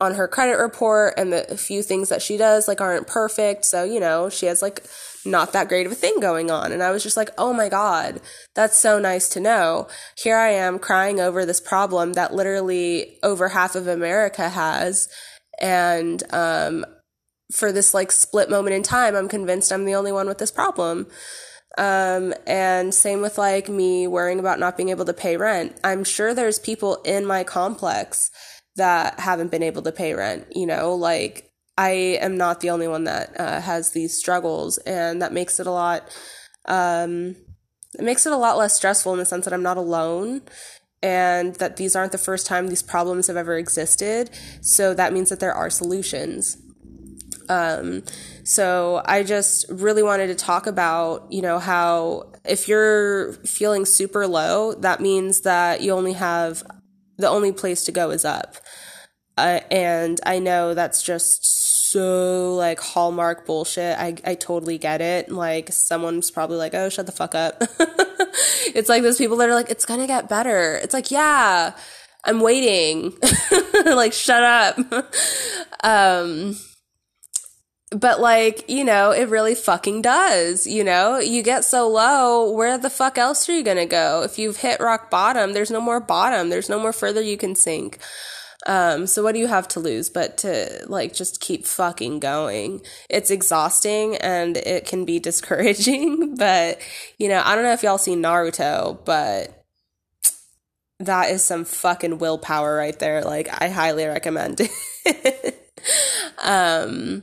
on 0.00 0.14
her 0.14 0.28
credit 0.28 0.58
report, 0.58 1.14
and 1.16 1.32
the 1.32 1.56
few 1.56 1.82
things 1.82 2.08
that 2.08 2.22
she 2.22 2.36
does 2.36 2.68
like 2.68 2.80
aren't 2.80 3.06
perfect. 3.06 3.64
So 3.64 3.84
you 3.84 4.00
know, 4.00 4.28
she 4.28 4.46
has 4.46 4.62
like 4.62 4.84
not 5.24 5.52
that 5.52 5.68
great 5.68 5.86
of 5.86 5.92
a 5.92 5.96
thing 5.96 6.18
going 6.20 6.50
on. 6.50 6.72
And 6.72 6.82
I 6.82 6.90
was 6.90 7.02
just 7.02 7.16
like, 7.16 7.30
oh 7.36 7.52
my 7.52 7.68
god, 7.68 8.20
that's 8.54 8.76
so 8.76 8.98
nice 8.98 9.28
to 9.30 9.40
know. 9.40 9.88
Here 10.16 10.36
I 10.36 10.50
am 10.50 10.78
crying 10.78 11.20
over 11.20 11.44
this 11.44 11.60
problem 11.60 12.14
that 12.14 12.32
literally 12.32 13.18
over 13.22 13.48
half 13.48 13.74
of 13.74 13.86
America 13.86 14.48
has, 14.48 15.08
and 15.60 16.22
um, 16.32 16.84
for 17.52 17.72
this 17.72 17.94
like 17.94 18.12
split 18.12 18.50
moment 18.50 18.74
in 18.74 18.82
time, 18.82 19.14
I'm 19.14 19.28
convinced 19.28 19.72
I'm 19.72 19.84
the 19.84 19.94
only 19.94 20.12
one 20.12 20.26
with 20.26 20.38
this 20.38 20.50
problem. 20.50 21.06
Um, 21.76 22.34
and 22.46 22.92
same 22.92 23.20
with 23.20 23.38
like 23.38 23.68
me 23.68 24.06
worrying 24.06 24.40
about 24.40 24.58
not 24.58 24.76
being 24.76 24.88
able 24.88 25.04
to 25.04 25.12
pay 25.12 25.36
rent. 25.36 25.78
I'm 25.84 26.02
sure 26.02 26.34
there's 26.34 26.58
people 26.58 26.96
in 27.04 27.24
my 27.24 27.44
complex 27.44 28.30
that 28.76 29.20
haven't 29.20 29.50
been 29.50 29.62
able 29.62 29.82
to 29.82 29.92
pay 29.92 30.14
rent, 30.14 30.46
you 30.54 30.66
know, 30.66 30.94
like 30.94 31.50
I 31.76 31.90
am 32.20 32.36
not 32.36 32.60
the 32.60 32.70
only 32.70 32.88
one 32.88 33.04
that 33.04 33.38
uh, 33.38 33.60
has 33.60 33.92
these 33.92 34.16
struggles 34.16 34.78
and 34.78 35.22
that 35.22 35.32
makes 35.32 35.60
it 35.60 35.66
a 35.66 35.70
lot, 35.70 36.08
um, 36.64 37.36
it 37.94 38.04
makes 38.04 38.26
it 38.26 38.32
a 38.32 38.36
lot 38.36 38.58
less 38.58 38.74
stressful 38.74 39.12
in 39.12 39.18
the 39.18 39.24
sense 39.24 39.44
that 39.44 39.54
I'm 39.54 39.62
not 39.62 39.76
alone 39.76 40.42
and 41.02 41.54
that 41.56 41.76
these 41.76 41.94
aren't 41.94 42.12
the 42.12 42.18
first 42.18 42.46
time 42.46 42.66
these 42.66 42.82
problems 42.82 43.28
have 43.28 43.36
ever 43.36 43.56
existed. 43.56 44.30
So 44.60 44.94
that 44.94 45.12
means 45.12 45.28
that 45.28 45.40
there 45.40 45.54
are 45.54 45.70
solutions. 45.70 46.56
Um, 47.48 48.02
so 48.44 49.02
I 49.04 49.22
just 49.22 49.66
really 49.68 50.02
wanted 50.02 50.28
to 50.28 50.34
talk 50.34 50.66
about, 50.66 51.26
you 51.30 51.42
know, 51.42 51.58
how 51.58 52.32
if 52.44 52.68
you're 52.68 53.34
feeling 53.44 53.84
super 53.84 54.26
low, 54.26 54.74
that 54.74 55.00
means 55.00 55.42
that 55.42 55.80
you 55.80 55.92
only 55.92 56.14
have 56.14 56.62
the 57.16 57.28
only 57.28 57.52
place 57.52 57.84
to 57.84 57.92
go 57.92 58.10
is 58.10 58.24
up. 58.24 58.56
Uh, 59.36 59.60
and 59.70 60.20
I 60.26 60.38
know 60.38 60.74
that's 60.74 61.02
just 61.02 61.90
so 61.90 62.54
like 62.54 62.80
hallmark 62.80 63.46
bullshit. 63.46 63.98
I, 63.98 64.16
I 64.24 64.34
totally 64.34 64.78
get 64.78 65.00
it. 65.00 65.30
Like 65.30 65.72
someone's 65.72 66.30
probably 66.30 66.56
like, 66.56 66.74
oh, 66.74 66.88
shut 66.88 67.06
the 67.06 67.12
fuck 67.12 67.34
up. 67.34 67.62
it's 68.74 68.88
like 68.88 69.02
those 69.02 69.18
people 69.18 69.36
that 69.38 69.48
are 69.48 69.54
like, 69.54 69.70
it's 69.70 69.84
gonna 69.84 70.06
get 70.06 70.28
better. 70.28 70.74
It's 70.82 70.94
like, 70.94 71.10
yeah, 71.10 71.72
I'm 72.24 72.40
waiting. 72.40 73.16
like, 73.84 74.12
shut 74.12 74.42
up. 74.42 74.78
um, 75.84 76.56
but 77.90 78.20
like, 78.20 78.68
you 78.68 78.84
know, 78.84 79.12
it 79.12 79.28
really 79.28 79.54
fucking 79.54 80.02
does, 80.02 80.66
you 80.66 80.84
know? 80.84 81.18
You 81.18 81.42
get 81.42 81.64
so 81.64 81.88
low, 81.88 82.50
where 82.50 82.76
the 82.76 82.90
fuck 82.90 83.16
else 83.16 83.48
are 83.48 83.52
you 83.52 83.62
gonna 83.62 83.86
go? 83.86 84.22
If 84.22 84.38
you've 84.38 84.58
hit 84.58 84.80
rock 84.80 85.10
bottom, 85.10 85.52
there's 85.52 85.70
no 85.70 85.80
more 85.80 86.00
bottom. 86.00 86.50
There's 86.50 86.68
no 86.68 86.78
more 86.78 86.92
further 86.92 87.22
you 87.22 87.38
can 87.38 87.54
sink. 87.54 87.98
Um, 88.66 89.06
so 89.06 89.22
what 89.22 89.32
do 89.32 89.38
you 89.38 89.46
have 89.46 89.68
to 89.68 89.80
lose 89.80 90.10
but 90.10 90.38
to 90.38 90.84
like 90.88 91.14
just 91.14 91.40
keep 91.40 91.64
fucking 91.66 92.20
going? 92.20 92.82
It's 93.08 93.30
exhausting 93.30 94.16
and 94.16 94.56
it 94.56 94.86
can 94.86 95.04
be 95.04 95.18
discouraging, 95.20 96.36
but 96.36 96.80
you 97.18 97.28
know, 97.28 97.42
I 97.44 97.54
don't 97.54 97.64
know 97.64 97.72
if 97.72 97.82
y'all 97.82 97.98
seen 97.98 98.22
Naruto, 98.22 99.02
but 99.04 99.64
that 101.00 101.30
is 101.30 101.44
some 101.44 101.64
fucking 101.64 102.18
willpower 102.18 102.76
right 102.76 102.98
there. 102.98 103.22
Like 103.22 103.48
I 103.62 103.68
highly 103.68 104.04
recommend 104.04 104.60
it. 105.06 105.74
um 106.44 107.22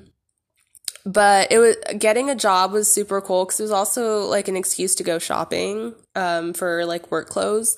but 1.06 1.52
it 1.52 1.60
was 1.60 1.76
getting 2.00 2.30
a 2.30 2.36
job 2.36 2.72
was 2.72 2.92
super 2.92 3.22
cool 3.22 3.46
because 3.46 3.60
it 3.60 3.64
was 3.64 3.72
also 3.72 4.26
like 4.26 4.48
an 4.48 4.58
excuse 4.58 4.96
to 4.96 5.04
go 5.04 5.20
shopping 5.20 5.94
um, 6.16 6.54
for 6.54 6.86
like 6.86 7.12
work 7.12 7.30
clothes 7.30 7.78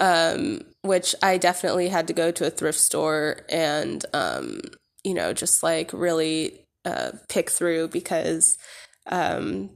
um, 0.00 0.60
which 0.82 1.14
i 1.22 1.38
definitely 1.38 1.88
had 1.88 2.08
to 2.08 2.12
go 2.12 2.30
to 2.30 2.46
a 2.46 2.50
thrift 2.50 2.78
store 2.78 3.40
and 3.48 4.04
um, 4.12 4.60
you 5.04 5.14
know 5.14 5.32
just 5.32 5.62
like 5.62 5.92
really 5.92 6.66
uh, 6.84 7.12
pick 7.28 7.50
through 7.50 7.88
because 7.88 8.58
um, 9.06 9.70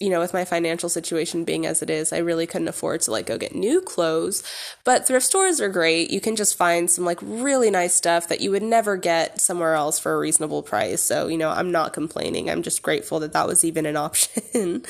you 0.00 0.10
know, 0.10 0.20
with 0.20 0.32
my 0.32 0.44
financial 0.44 0.88
situation 0.88 1.44
being 1.44 1.66
as 1.66 1.82
it 1.82 1.90
is, 1.90 2.12
I 2.12 2.18
really 2.18 2.46
couldn't 2.46 2.68
afford 2.68 3.00
to 3.02 3.10
like 3.10 3.26
go 3.26 3.36
get 3.36 3.54
new 3.54 3.80
clothes. 3.80 4.44
But 4.84 5.06
thrift 5.06 5.26
stores 5.26 5.60
are 5.60 5.68
great. 5.68 6.10
You 6.10 6.20
can 6.20 6.36
just 6.36 6.56
find 6.56 6.88
some 6.88 7.04
like 7.04 7.18
really 7.20 7.70
nice 7.70 7.94
stuff 7.94 8.28
that 8.28 8.40
you 8.40 8.52
would 8.52 8.62
never 8.62 8.96
get 8.96 9.40
somewhere 9.40 9.74
else 9.74 9.98
for 9.98 10.14
a 10.14 10.18
reasonable 10.18 10.62
price. 10.62 11.02
So, 11.02 11.26
you 11.26 11.36
know, 11.36 11.50
I'm 11.50 11.72
not 11.72 11.92
complaining. 11.92 12.48
I'm 12.48 12.62
just 12.62 12.82
grateful 12.82 13.18
that 13.20 13.32
that 13.32 13.48
was 13.48 13.64
even 13.64 13.86
an 13.86 13.96
option. 13.96 14.84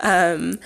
um, 0.00 0.58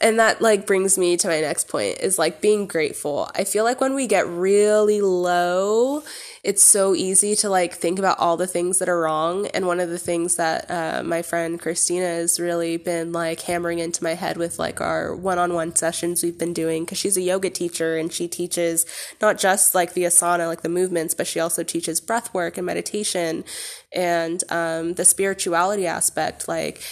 and 0.00 0.18
that 0.18 0.40
like 0.40 0.66
brings 0.66 0.96
me 0.98 1.16
to 1.16 1.28
my 1.28 1.40
next 1.40 1.68
point 1.68 1.98
is 2.00 2.18
like 2.18 2.40
being 2.40 2.66
grateful. 2.66 3.30
I 3.34 3.44
feel 3.44 3.64
like 3.64 3.80
when 3.80 3.94
we 3.94 4.06
get 4.06 4.26
really 4.26 5.00
low, 5.00 6.02
it's 6.42 6.62
so 6.62 6.94
easy 6.94 7.36
to 7.36 7.50
like 7.50 7.74
think 7.74 7.98
about 7.98 8.18
all 8.18 8.36
the 8.36 8.46
things 8.46 8.78
that 8.78 8.88
are 8.88 9.00
wrong. 9.00 9.46
And 9.48 9.66
one 9.66 9.78
of 9.78 9.90
the 9.90 9.98
things 9.98 10.36
that 10.36 10.70
uh, 10.70 11.02
my 11.02 11.20
friend 11.20 11.60
Christina 11.60 12.06
has 12.06 12.40
really 12.40 12.78
been 12.78 13.12
like 13.12 13.40
hammering 13.42 13.78
into 13.78 14.02
my 14.02 14.14
head 14.14 14.38
with 14.38 14.58
like 14.58 14.80
our 14.80 15.14
one 15.14 15.38
on 15.38 15.52
one 15.52 15.76
sessions 15.76 16.22
we've 16.22 16.38
been 16.38 16.54
doing 16.54 16.84
because 16.84 16.98
she's 16.98 17.18
a 17.18 17.22
yoga 17.22 17.50
teacher 17.50 17.96
and 17.96 18.10
she 18.10 18.26
teaches 18.26 18.86
not 19.20 19.38
just 19.38 19.74
like 19.74 19.92
the 19.92 20.04
asana, 20.04 20.46
like 20.46 20.62
the 20.62 20.68
movements, 20.70 21.12
but 21.12 21.26
she 21.26 21.40
also 21.40 21.62
teaches 21.62 22.00
breath 22.00 22.32
work 22.32 22.56
and 22.56 22.66
meditation 22.66 23.44
and 23.92 24.42
um, 24.48 24.94
the 24.94 25.04
spirituality 25.04 25.86
aspect, 25.86 26.48
like 26.48 26.82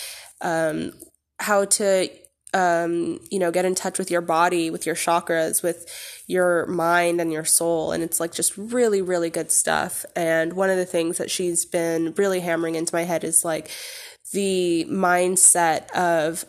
um, 0.43 0.93
how 1.38 1.64
to 1.64 2.11
um, 2.55 3.21
you 3.31 3.38
know, 3.38 3.50
get 3.50 3.64
in 3.64 3.75
touch 3.75 3.99
with 3.99 4.11
your 4.11 4.21
body, 4.21 4.71
with 4.71 4.87
your 4.87 4.95
chakras, 4.95 5.62
with 5.62 5.87
your 6.26 6.67
mind 6.67 7.21
and 7.21 7.33
your 7.33 7.45
soul. 7.45 7.93
And 7.93 8.02
it's 8.02 8.21
like 8.21 8.33
just 8.33 8.57
really, 8.57 9.02
really 9.02 9.31
good 9.31 9.50
stuff. 9.50 10.05
And 10.17 10.55
one 10.55 10.71
of 10.71 10.76
the 10.76 10.87
things 10.87 11.19
that 11.19 11.31
she's 11.31 11.64
been 11.64 12.14
really 12.17 12.40
hammering 12.40 12.75
into 12.75 12.95
my 12.95 13.02
head 13.02 13.25
is 13.25 13.45
like 13.45 13.71
the 14.33 14.87
mindset 14.88 15.90
of 15.93 16.45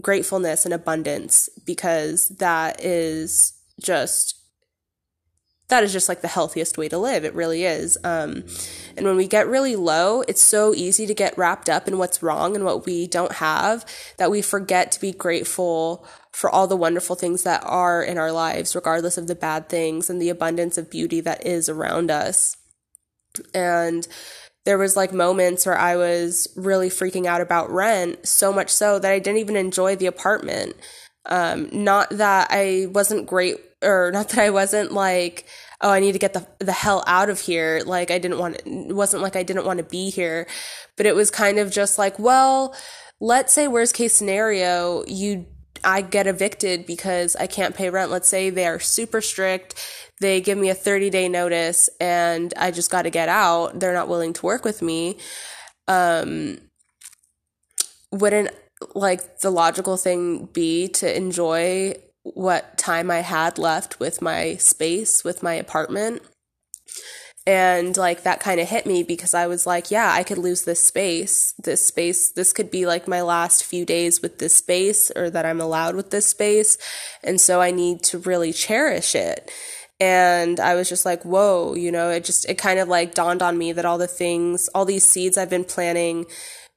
gratefulness 0.00 0.64
and 0.64 0.74
abundance, 0.74 1.48
because 1.64 2.28
that 2.28 2.84
is 2.84 3.54
just 3.80 4.35
that 5.68 5.82
is 5.82 5.92
just 5.92 6.08
like 6.08 6.20
the 6.20 6.28
healthiest 6.28 6.78
way 6.78 6.88
to 6.88 6.98
live. 6.98 7.24
It 7.24 7.34
really 7.34 7.64
is. 7.64 7.98
Um, 8.04 8.44
and 8.96 9.04
when 9.04 9.16
we 9.16 9.26
get 9.26 9.48
really 9.48 9.74
low, 9.74 10.22
it's 10.22 10.42
so 10.42 10.74
easy 10.74 11.06
to 11.06 11.14
get 11.14 11.36
wrapped 11.36 11.68
up 11.68 11.88
in 11.88 11.98
what's 11.98 12.22
wrong 12.22 12.54
and 12.54 12.64
what 12.64 12.86
we 12.86 13.06
don't 13.06 13.32
have 13.32 13.84
that 14.18 14.30
we 14.30 14.42
forget 14.42 14.92
to 14.92 15.00
be 15.00 15.12
grateful 15.12 16.06
for 16.30 16.50
all 16.50 16.66
the 16.66 16.76
wonderful 16.76 17.16
things 17.16 17.42
that 17.42 17.62
are 17.64 18.02
in 18.02 18.18
our 18.18 18.30
lives, 18.30 18.76
regardless 18.76 19.18
of 19.18 19.26
the 19.26 19.34
bad 19.34 19.68
things 19.68 20.08
and 20.08 20.20
the 20.20 20.28
abundance 20.28 20.78
of 20.78 20.90
beauty 20.90 21.20
that 21.20 21.44
is 21.44 21.68
around 21.68 22.10
us. 22.10 22.56
And 23.52 24.06
there 24.66 24.78
was 24.78 24.96
like 24.96 25.12
moments 25.12 25.64
where 25.64 25.78
I 25.78 25.96
was 25.96 26.48
really 26.56 26.90
freaking 26.90 27.26
out 27.26 27.40
about 27.40 27.70
rent, 27.70 28.26
so 28.26 28.52
much 28.52 28.70
so 28.70 28.98
that 28.98 29.10
I 29.10 29.18
didn't 29.18 29.38
even 29.38 29.56
enjoy 29.56 29.96
the 29.96 30.06
apartment. 30.06 30.76
Um, 31.28 31.68
not 31.72 32.10
that 32.10 32.48
I 32.50 32.86
wasn't 32.90 33.26
great 33.26 33.56
or 33.82 34.10
not 34.12 34.30
that 34.30 34.38
I 34.38 34.50
wasn't 34.50 34.92
like, 34.92 35.46
oh, 35.80 35.90
I 35.90 36.00
need 36.00 36.12
to 36.12 36.18
get 36.18 36.32
the 36.32 36.46
the 36.58 36.72
hell 36.72 37.04
out 37.06 37.28
of 37.28 37.40
here. 37.40 37.82
Like 37.84 38.10
I 38.10 38.18
didn't 38.18 38.38
want 38.38 38.60
it 38.64 38.94
wasn't 38.94 39.22
like 39.22 39.36
I 39.36 39.42
didn't 39.42 39.66
want 39.66 39.78
to 39.78 39.84
be 39.84 40.10
here, 40.10 40.46
but 40.96 41.06
it 41.06 41.14
was 41.14 41.30
kind 41.30 41.58
of 41.58 41.70
just 41.70 41.98
like, 41.98 42.18
well, 42.18 42.74
let's 43.20 43.52
say 43.52 43.68
worst 43.68 43.94
case 43.94 44.14
scenario, 44.14 45.04
you 45.06 45.46
I 45.84 46.00
get 46.00 46.26
evicted 46.26 46.86
because 46.86 47.36
I 47.36 47.46
can't 47.46 47.74
pay 47.74 47.90
rent. 47.90 48.10
Let's 48.10 48.28
say 48.28 48.50
they 48.50 48.66
are 48.66 48.80
super 48.80 49.20
strict. 49.20 49.74
They 50.20 50.40
give 50.40 50.58
me 50.58 50.70
a 50.70 50.74
30 50.74 51.10
day 51.10 51.28
notice 51.28 51.88
and 52.00 52.52
I 52.56 52.70
just 52.70 52.90
got 52.90 53.02
to 53.02 53.10
get 53.10 53.28
out. 53.28 53.78
They're 53.78 53.92
not 53.92 54.08
willing 54.08 54.32
to 54.34 54.46
work 54.46 54.64
with 54.64 54.82
me. 54.82 55.18
Um, 55.86 56.58
wouldn't 58.10 58.50
like 58.94 59.40
the 59.40 59.50
logical 59.50 59.96
thing 59.96 60.46
be 60.46 60.88
to 60.88 61.16
enjoy 61.16 61.94
what 62.22 62.76
time 62.78 63.10
I 63.10 63.20
had 63.20 63.58
left 63.58 64.00
with 64.00 64.20
my 64.20 64.56
space, 64.56 65.24
with 65.24 65.42
my 65.42 65.54
apartment. 65.54 66.22
and 67.46 67.96
like 67.96 68.24
that 68.24 68.40
kind 68.40 68.58
of 68.60 68.68
hit 68.68 68.86
me 68.86 69.04
because 69.04 69.32
I 69.32 69.46
was 69.46 69.66
like, 69.66 69.90
yeah, 69.90 70.10
I 70.12 70.24
could 70.24 70.38
lose 70.38 70.64
this 70.64 70.84
space. 70.84 71.54
This 71.62 71.86
space, 71.86 72.30
this 72.32 72.52
could 72.52 72.70
be 72.72 72.86
like 72.86 73.06
my 73.06 73.22
last 73.22 73.64
few 73.64 73.84
days 73.84 74.20
with 74.20 74.38
this 74.38 74.54
space 74.54 75.12
or 75.14 75.30
that 75.30 75.46
I'm 75.46 75.60
allowed 75.60 75.94
with 75.94 76.10
this 76.10 76.26
space. 76.26 76.76
And 77.22 77.40
so 77.40 77.60
I 77.60 77.70
need 77.70 78.02
to 78.04 78.18
really 78.18 78.52
cherish 78.52 79.14
it. 79.14 79.50
And 80.00 80.58
I 80.60 80.74
was 80.74 80.88
just 80.88 81.06
like, 81.06 81.24
whoa, 81.24 81.74
you 81.74 81.92
know, 81.92 82.10
it 82.10 82.24
just, 82.24 82.48
it 82.48 82.58
kind 82.58 82.80
of 82.80 82.88
like 82.88 83.14
dawned 83.14 83.42
on 83.42 83.56
me 83.56 83.72
that 83.72 83.84
all 83.84 83.96
the 83.96 84.08
things, 84.08 84.68
all 84.74 84.84
these 84.84 85.06
seeds 85.06 85.38
I've 85.38 85.48
been 85.48 85.64
planting 85.64 86.26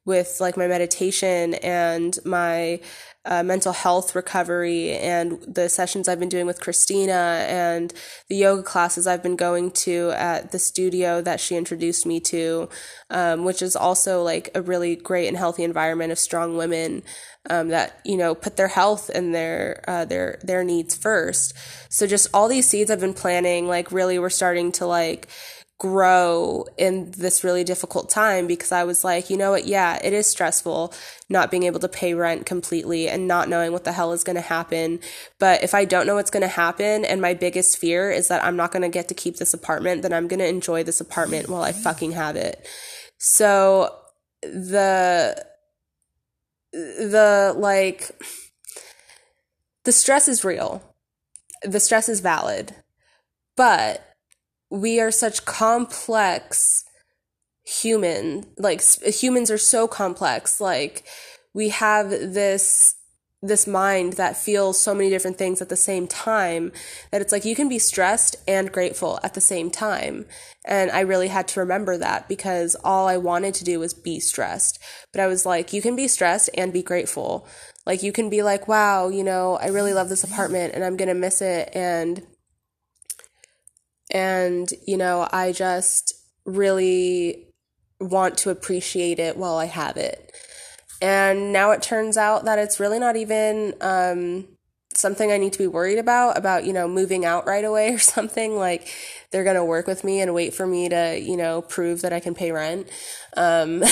with 0.09 0.41
like 0.41 0.57
my 0.57 0.67
meditation 0.67 1.53
and 1.53 2.17
my 2.25 2.81
uh, 3.25 3.43
mental 3.43 3.73
health 3.73 4.15
recovery 4.15 4.93
and 4.93 5.39
the 5.43 5.69
sessions 5.69 6.07
I've 6.07 6.19
been 6.19 6.29
doing 6.29 6.47
with 6.47 6.59
Christina 6.59 7.45
and 7.47 7.93
the 8.27 8.37
yoga 8.37 8.63
classes 8.63 9.05
I've 9.05 9.21
been 9.21 9.35
going 9.35 9.69
to 9.85 10.11
at 10.15 10.51
the 10.51 10.57
studio 10.57 11.21
that 11.21 11.39
she 11.39 11.55
introduced 11.55 12.07
me 12.07 12.19
to, 12.21 12.69
um, 13.11 13.45
which 13.45 13.61
is 13.61 13.75
also 13.75 14.23
like 14.23 14.49
a 14.55 14.63
really 14.63 14.95
great 14.95 15.27
and 15.27 15.37
healthy 15.37 15.63
environment 15.63 16.11
of 16.11 16.17
strong 16.17 16.57
women 16.57 17.03
um, 17.49 17.69
that 17.69 17.99
you 18.03 18.17
know 18.17 18.33
put 18.33 18.57
their 18.57 18.67
health 18.67 19.09
and 19.13 19.33
their 19.33 19.83
uh, 19.87 20.05
their 20.05 20.39
their 20.41 20.63
needs 20.63 20.95
first. 20.95 21.53
So 21.89 22.07
just 22.07 22.27
all 22.33 22.47
these 22.47 22.67
seeds 22.67 22.89
I've 22.89 22.99
been 22.99 23.13
planting, 23.13 23.67
like 23.67 23.91
really, 23.91 24.17
we're 24.17 24.29
starting 24.29 24.71
to 24.73 24.87
like 24.87 25.27
grow 25.79 26.65
in 26.77 27.09
this 27.12 27.41
really 27.41 27.63
difficult 27.63 28.09
time 28.09 28.48
because 28.48 28.74
I 28.74 28.83
was 28.83 29.05
like, 29.05 29.29
you 29.29 29.38
know 29.38 29.51
what? 29.51 29.65
Yeah, 29.65 29.98
it 30.03 30.12
is 30.12 30.27
stressful 30.27 30.93
not 31.29 31.50
being 31.50 31.63
able 31.63 31.79
to 31.79 31.88
pay 31.88 32.13
rent 32.13 32.45
completely 32.45 33.07
and 33.07 33.27
not 33.27 33.48
knowing 33.48 33.71
what 33.71 33.86
the 33.86 33.93
hell 33.93 34.12
is 34.12 34.25
going 34.25 34.36
to 34.36 34.41
happen. 34.41 35.00
But 35.39 35.63
if 35.63 35.74
I 35.74 35.86
don't 35.86 36.05
know 36.05 36.15
what's 36.15 36.31
going 36.31 36.41
to 36.41 36.50
happen 36.50 37.05
and 37.05 37.21
my 37.21 37.33
biggest 37.33 37.77
fear 37.77 38.12
is 38.12 38.27
that 38.27 38.43
I'm 38.43 38.57
not 38.57 38.74
going 38.74 38.81
to 38.81 38.89
get 38.89 39.07
to 39.07 39.13
keep 39.13 39.38
this 39.38 39.53
apartment, 39.53 40.01
then 40.01 40.12
I'm 40.12 40.27
going 40.27 40.41
to 40.41 40.48
enjoy 40.48 40.83
this 40.83 41.00
apartment 41.00 41.48
while 41.48 41.63
I 41.63 41.71
fucking 41.71 42.12
have 42.12 42.36
it. 42.36 42.67
So 43.17 43.95
the, 44.41 45.45
the 46.74 47.55
like, 47.57 48.12
the 49.86 49.93
stress 49.93 50.27
is 50.27 50.43
real. 50.43 50.83
The 51.63 51.79
stress 51.79 52.09
is 52.09 52.19
valid. 52.19 52.75
But 53.55 54.08
we 54.69 54.99
are 54.99 55.11
such 55.11 55.45
complex 55.45 56.83
human 57.63 58.45
like 58.57 58.81
humans 59.03 59.51
are 59.51 59.57
so 59.57 59.88
complex 59.88 60.59
like 60.59 61.03
we 61.53 61.69
have 61.69 62.09
this 62.09 62.95
this 63.41 63.65
mind 63.65 64.13
that 64.13 64.35
feels 64.35 64.79
so 64.79 64.93
many 64.93 65.09
different 65.09 65.38
things 65.38 65.61
at 65.61 65.69
the 65.69 65.75
same 65.75 66.07
time 66.07 66.73
that 67.11 67.21
it's 67.21 67.31
like 67.31 67.45
you 67.45 67.55
can 67.55 67.69
be 67.69 67.79
stressed 67.79 68.35
and 68.47 68.71
grateful 68.71 69.17
at 69.23 69.33
the 69.33 69.41
same 69.41 69.71
time. 69.71 70.25
And 70.65 70.91
i 70.91 70.99
really 70.99 71.29
had 71.29 71.47
to 71.49 71.61
remember 71.61 71.97
that 71.97 72.27
because 72.27 72.75
all 72.83 73.07
i 73.07 73.15
wanted 73.15 73.53
to 73.55 73.63
do 73.63 73.79
was 73.79 73.93
be 73.93 74.19
stressed. 74.19 74.79
But 75.13 75.21
i 75.21 75.27
was 75.27 75.45
like 75.45 75.71
you 75.71 75.81
can 75.81 75.95
be 75.95 76.07
stressed 76.07 76.49
and 76.55 76.73
be 76.73 76.83
grateful. 76.83 77.47
Like 77.85 78.03
you 78.03 78.11
can 78.11 78.29
be 78.29 78.43
like 78.43 78.67
wow 78.67 79.07
you 79.07 79.23
know 79.23 79.55
i 79.55 79.67
really 79.67 79.93
love 79.93 80.09
this 80.09 80.23
apartment 80.23 80.73
and 80.75 80.83
i'm 80.83 80.97
going 80.97 81.07
to 81.07 81.13
miss 81.13 81.41
it. 81.41 81.69
And 81.73 82.25
and, 84.09 84.71
you 84.85 84.97
know, 84.97 85.27
I 85.31 85.51
just 85.51 86.13
really 86.45 87.47
want 87.99 88.37
to 88.39 88.49
appreciate 88.49 89.19
it 89.19 89.37
while 89.37 89.57
I 89.57 89.65
have 89.65 89.97
it. 89.97 90.31
And 91.01 91.53
now 91.53 91.71
it 91.71 91.81
turns 91.81 92.17
out 92.17 92.45
that 92.45 92.59
it's 92.59 92.79
really 92.79 92.99
not 92.99 93.15
even 93.15 93.73
um, 93.81 94.47
something 94.93 95.31
I 95.31 95.37
need 95.37 95.53
to 95.53 95.59
be 95.59 95.67
worried 95.67 95.97
about, 95.97 96.37
about, 96.37 96.65
you 96.65 96.73
know, 96.73 96.87
moving 96.87 97.25
out 97.25 97.47
right 97.47 97.63
away 97.63 97.93
or 97.93 97.99
something. 97.99 98.55
Like 98.55 98.87
they're 99.31 99.43
going 99.43 99.55
to 99.55 99.63
work 99.63 99.87
with 99.87 100.03
me 100.03 100.21
and 100.21 100.33
wait 100.33 100.53
for 100.53 100.67
me 100.67 100.89
to, 100.89 101.19
you 101.19 101.37
know, 101.37 101.61
prove 101.61 102.01
that 102.01 102.13
I 102.13 102.19
can 102.19 102.35
pay 102.35 102.51
rent. 102.51 102.89
Um, 103.37 103.83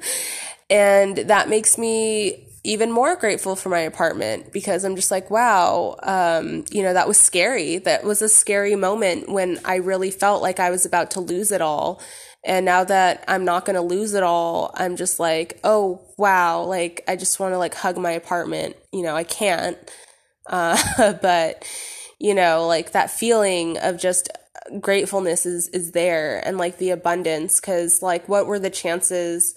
and 0.70 1.16
that 1.16 1.48
makes 1.48 1.76
me 1.76 2.47
even 2.68 2.92
more 2.92 3.16
grateful 3.16 3.56
for 3.56 3.70
my 3.70 3.80
apartment 3.80 4.52
because 4.52 4.84
I'm 4.84 4.94
just 4.94 5.10
like, 5.10 5.30
wow, 5.30 5.96
um, 6.02 6.66
you 6.70 6.82
know, 6.82 6.92
that 6.92 7.08
was 7.08 7.18
scary. 7.18 7.78
That 7.78 8.04
was 8.04 8.20
a 8.20 8.28
scary 8.28 8.76
moment 8.76 9.30
when 9.30 9.58
I 9.64 9.76
really 9.76 10.10
felt 10.10 10.42
like 10.42 10.60
I 10.60 10.68
was 10.68 10.84
about 10.84 11.12
to 11.12 11.20
lose 11.20 11.50
it 11.50 11.62
all. 11.62 11.98
And 12.44 12.66
now 12.66 12.84
that 12.84 13.24
I'm 13.26 13.46
not 13.46 13.64
going 13.64 13.76
to 13.76 13.80
lose 13.80 14.12
it 14.12 14.22
all, 14.22 14.70
I'm 14.74 14.96
just 14.96 15.18
like, 15.18 15.58
oh, 15.64 16.02
wow. 16.18 16.62
Like, 16.62 17.02
I 17.08 17.16
just 17.16 17.40
want 17.40 17.54
to 17.54 17.58
like 17.58 17.74
hug 17.74 17.96
my 17.96 18.10
apartment. 18.10 18.76
You 18.92 19.02
know, 19.02 19.16
I 19.16 19.24
can't. 19.24 19.78
Uh, 20.50 21.12
but, 21.20 21.62
you 22.18 22.34
know, 22.34 22.66
like 22.66 22.92
that 22.92 23.10
feeling 23.10 23.76
of 23.80 23.98
just 23.98 24.30
gratefulness 24.80 25.44
is, 25.44 25.68
is 25.68 25.92
there 25.92 26.40
and 26.42 26.56
like 26.56 26.78
the 26.78 26.88
abundance. 26.88 27.60
Cause 27.60 28.00
like, 28.00 28.26
what 28.30 28.46
were 28.46 28.58
the 28.58 28.70
chances? 28.70 29.54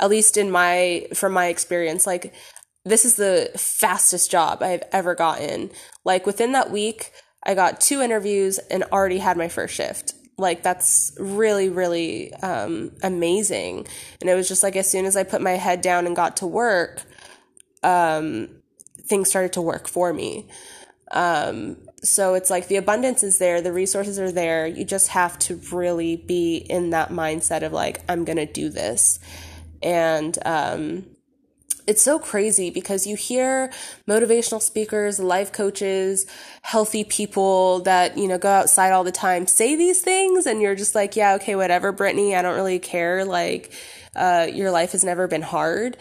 At 0.00 0.10
least 0.10 0.36
in 0.36 0.50
my 0.50 1.06
from 1.14 1.32
my 1.32 1.46
experience 1.46 2.06
like 2.06 2.34
this 2.84 3.04
is 3.04 3.16
the 3.16 3.50
fastest 3.56 4.30
job 4.30 4.62
I've 4.62 4.82
ever 4.90 5.14
gotten. 5.14 5.70
Like 6.04 6.26
within 6.26 6.52
that 6.52 6.70
week 6.70 7.12
I 7.44 7.54
got 7.54 7.80
two 7.80 8.00
interviews 8.00 8.58
and 8.58 8.84
already 8.84 9.18
had 9.18 9.36
my 9.36 9.48
first 9.48 9.74
shift. 9.74 10.14
Like 10.38 10.62
that's 10.62 11.14
really 11.18 11.68
really 11.68 12.32
um, 12.34 12.92
amazing. 13.02 13.86
And 14.20 14.30
it 14.30 14.34
was 14.34 14.48
just 14.48 14.62
like 14.62 14.76
as 14.76 14.90
soon 14.90 15.04
as 15.04 15.16
I 15.16 15.22
put 15.22 15.42
my 15.42 15.52
head 15.52 15.82
down 15.82 16.06
and 16.06 16.16
got 16.16 16.38
to 16.38 16.46
work 16.46 17.02
um, 17.82 18.48
things 19.02 19.28
started 19.28 19.52
to 19.54 19.62
work 19.62 19.88
for 19.88 20.12
me. 20.12 20.48
Um, 21.12 21.76
so 22.02 22.34
it's 22.34 22.50
like 22.50 22.68
the 22.68 22.76
abundance 22.76 23.22
is 23.22 23.38
there, 23.38 23.60
the 23.60 23.72
resources 23.72 24.18
are 24.18 24.30
there. 24.32 24.66
You 24.66 24.84
just 24.84 25.08
have 25.08 25.38
to 25.40 25.60
really 25.72 26.16
be 26.16 26.56
in 26.56 26.90
that 26.90 27.10
mindset 27.10 27.62
of 27.62 27.72
like, 27.72 28.00
I'm 28.08 28.24
going 28.24 28.36
to 28.38 28.46
do 28.46 28.70
this 28.70 29.18
and 29.82 30.38
um, 30.44 31.04
it's 31.86 32.02
so 32.02 32.18
crazy 32.18 32.70
because 32.70 33.06
you 33.06 33.16
hear 33.16 33.72
motivational 34.08 34.62
speakers, 34.62 35.18
life 35.18 35.52
coaches, 35.52 36.24
healthy 36.62 37.04
people 37.04 37.80
that, 37.80 38.16
you 38.16 38.28
know, 38.28 38.38
go 38.38 38.48
outside 38.48 38.92
all 38.92 39.04
the 39.04 39.12
time 39.12 39.46
say 39.46 39.74
these 39.74 40.00
things 40.00 40.46
and 40.46 40.62
you're 40.62 40.76
just 40.76 40.94
like, 40.94 41.16
yeah, 41.16 41.34
okay, 41.34 41.56
whatever, 41.56 41.90
Brittany, 41.90 42.36
I 42.36 42.42
don't 42.42 42.54
really 42.54 42.78
care. 42.78 43.24
Like, 43.24 43.72
uh, 44.14 44.46
your 44.52 44.70
life 44.70 44.92
has 44.92 45.04
never 45.04 45.26
been 45.26 45.42
hard. 45.42 45.96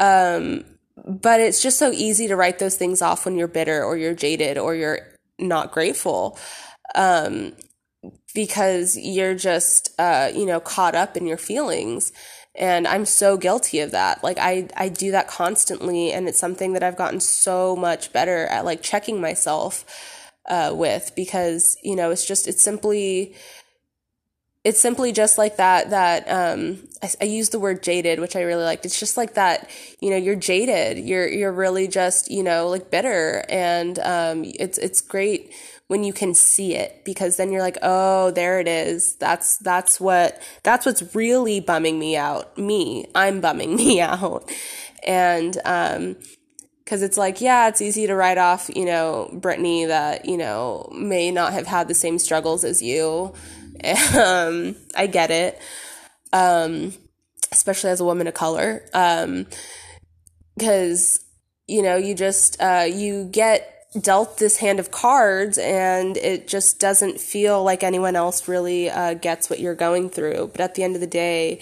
Um, 0.00 0.64
but 1.06 1.40
it's 1.40 1.62
just 1.62 1.78
so 1.78 1.92
easy 1.92 2.26
to 2.28 2.36
write 2.36 2.58
those 2.58 2.76
things 2.76 3.00
off 3.00 3.24
when 3.24 3.36
you're 3.36 3.48
bitter 3.48 3.84
or 3.84 3.96
you're 3.96 4.14
jaded 4.14 4.58
or 4.58 4.74
you're 4.74 5.00
not 5.38 5.70
grateful. 5.70 6.38
Um, 6.94 7.52
because 8.34 8.96
you're 8.96 9.34
just, 9.34 9.90
uh, 9.98 10.30
you 10.34 10.46
know, 10.46 10.60
caught 10.60 10.94
up 10.94 11.16
in 11.16 11.26
your 11.26 11.36
feelings 11.36 12.12
and 12.58 12.86
i'm 12.86 13.06
so 13.06 13.36
guilty 13.36 13.80
of 13.80 13.92
that. 13.92 14.22
Like 14.22 14.38
i 14.38 14.68
i 14.76 14.88
do 14.88 15.10
that 15.12 15.28
constantly 15.28 16.12
and 16.12 16.28
it's 16.28 16.38
something 16.38 16.72
that 16.74 16.82
i've 16.82 16.96
gotten 16.96 17.20
so 17.20 17.76
much 17.76 18.12
better 18.12 18.46
at 18.46 18.64
like 18.64 18.82
checking 18.82 19.20
myself 19.20 19.84
uh, 20.48 20.72
with 20.74 21.12
because 21.14 21.76
you 21.82 21.94
know 21.94 22.10
it's 22.10 22.26
just 22.26 22.48
it's 22.48 22.62
simply 22.62 23.34
it's 24.64 24.80
simply 24.80 25.12
just 25.12 25.38
like 25.38 25.56
that 25.56 25.90
that 25.90 26.24
um 26.28 26.78
I, 27.02 27.10
I 27.20 27.24
use 27.24 27.50
the 27.50 27.60
word 27.60 27.82
jaded 27.82 28.18
which 28.18 28.34
i 28.34 28.40
really 28.40 28.64
liked. 28.64 28.84
It's 28.84 28.98
just 28.98 29.16
like 29.16 29.34
that 29.34 29.70
you 30.00 30.10
know 30.10 30.16
you're 30.16 30.36
jaded. 30.36 30.98
You're 30.98 31.28
you're 31.28 31.52
really 31.52 31.86
just 31.86 32.30
you 32.30 32.42
know 32.42 32.68
like 32.68 32.90
bitter. 32.90 33.44
And 33.48 33.98
um 34.00 34.44
it's 34.44 34.78
it's 34.78 35.00
great 35.00 35.52
when 35.88 36.04
you 36.04 36.12
can 36.12 36.34
see 36.34 36.74
it 36.74 37.02
because 37.04 37.36
then 37.36 37.50
you're 37.50 37.62
like, 37.62 37.78
oh, 37.82 38.30
there 38.30 38.60
it 38.60 38.68
is. 38.68 39.16
That's 39.16 39.56
that's 39.58 40.00
what 40.00 40.40
that's 40.62 40.86
what's 40.86 41.14
really 41.14 41.60
bumming 41.60 41.98
me 41.98 42.16
out. 42.16 42.56
Me, 42.56 43.06
I'm 43.14 43.40
bumming 43.40 43.74
me 43.76 44.00
out, 44.00 44.50
and 45.04 45.58
um, 45.64 46.16
because 46.84 47.02
it's 47.02 47.18
like, 47.18 47.40
yeah, 47.40 47.68
it's 47.68 47.82
easy 47.82 48.06
to 48.06 48.14
write 48.14 48.38
off, 48.38 48.70
you 48.74 48.84
know, 48.84 49.28
Brittany 49.32 49.86
that 49.86 50.26
you 50.26 50.36
know 50.36 50.88
may 50.94 51.30
not 51.30 51.52
have 51.52 51.66
had 51.66 51.88
the 51.88 51.94
same 51.94 52.18
struggles 52.18 52.64
as 52.64 52.80
you. 52.80 53.34
um, 54.16 54.76
I 54.96 55.06
get 55.06 55.30
it, 55.30 55.58
um, 56.32 56.92
especially 57.50 57.90
as 57.90 58.00
a 58.00 58.04
woman 58.04 58.26
of 58.26 58.34
color, 58.34 58.84
um, 58.92 59.46
because 60.56 61.24
you 61.66 61.82
know 61.82 61.96
you 61.96 62.14
just 62.14 62.60
uh, 62.60 62.86
you 62.90 63.24
get 63.24 63.77
dealt 63.98 64.38
this 64.38 64.58
hand 64.58 64.78
of 64.78 64.90
cards 64.90 65.56
and 65.56 66.16
it 66.18 66.46
just 66.46 66.78
doesn't 66.78 67.20
feel 67.20 67.62
like 67.64 67.82
anyone 67.82 68.16
else 68.16 68.48
really 68.48 68.90
uh, 68.90 69.14
gets 69.14 69.48
what 69.48 69.60
you're 69.60 69.74
going 69.74 70.10
through. 70.10 70.50
But 70.52 70.60
at 70.60 70.74
the 70.74 70.82
end 70.82 70.94
of 70.94 71.00
the 71.00 71.06
day, 71.06 71.60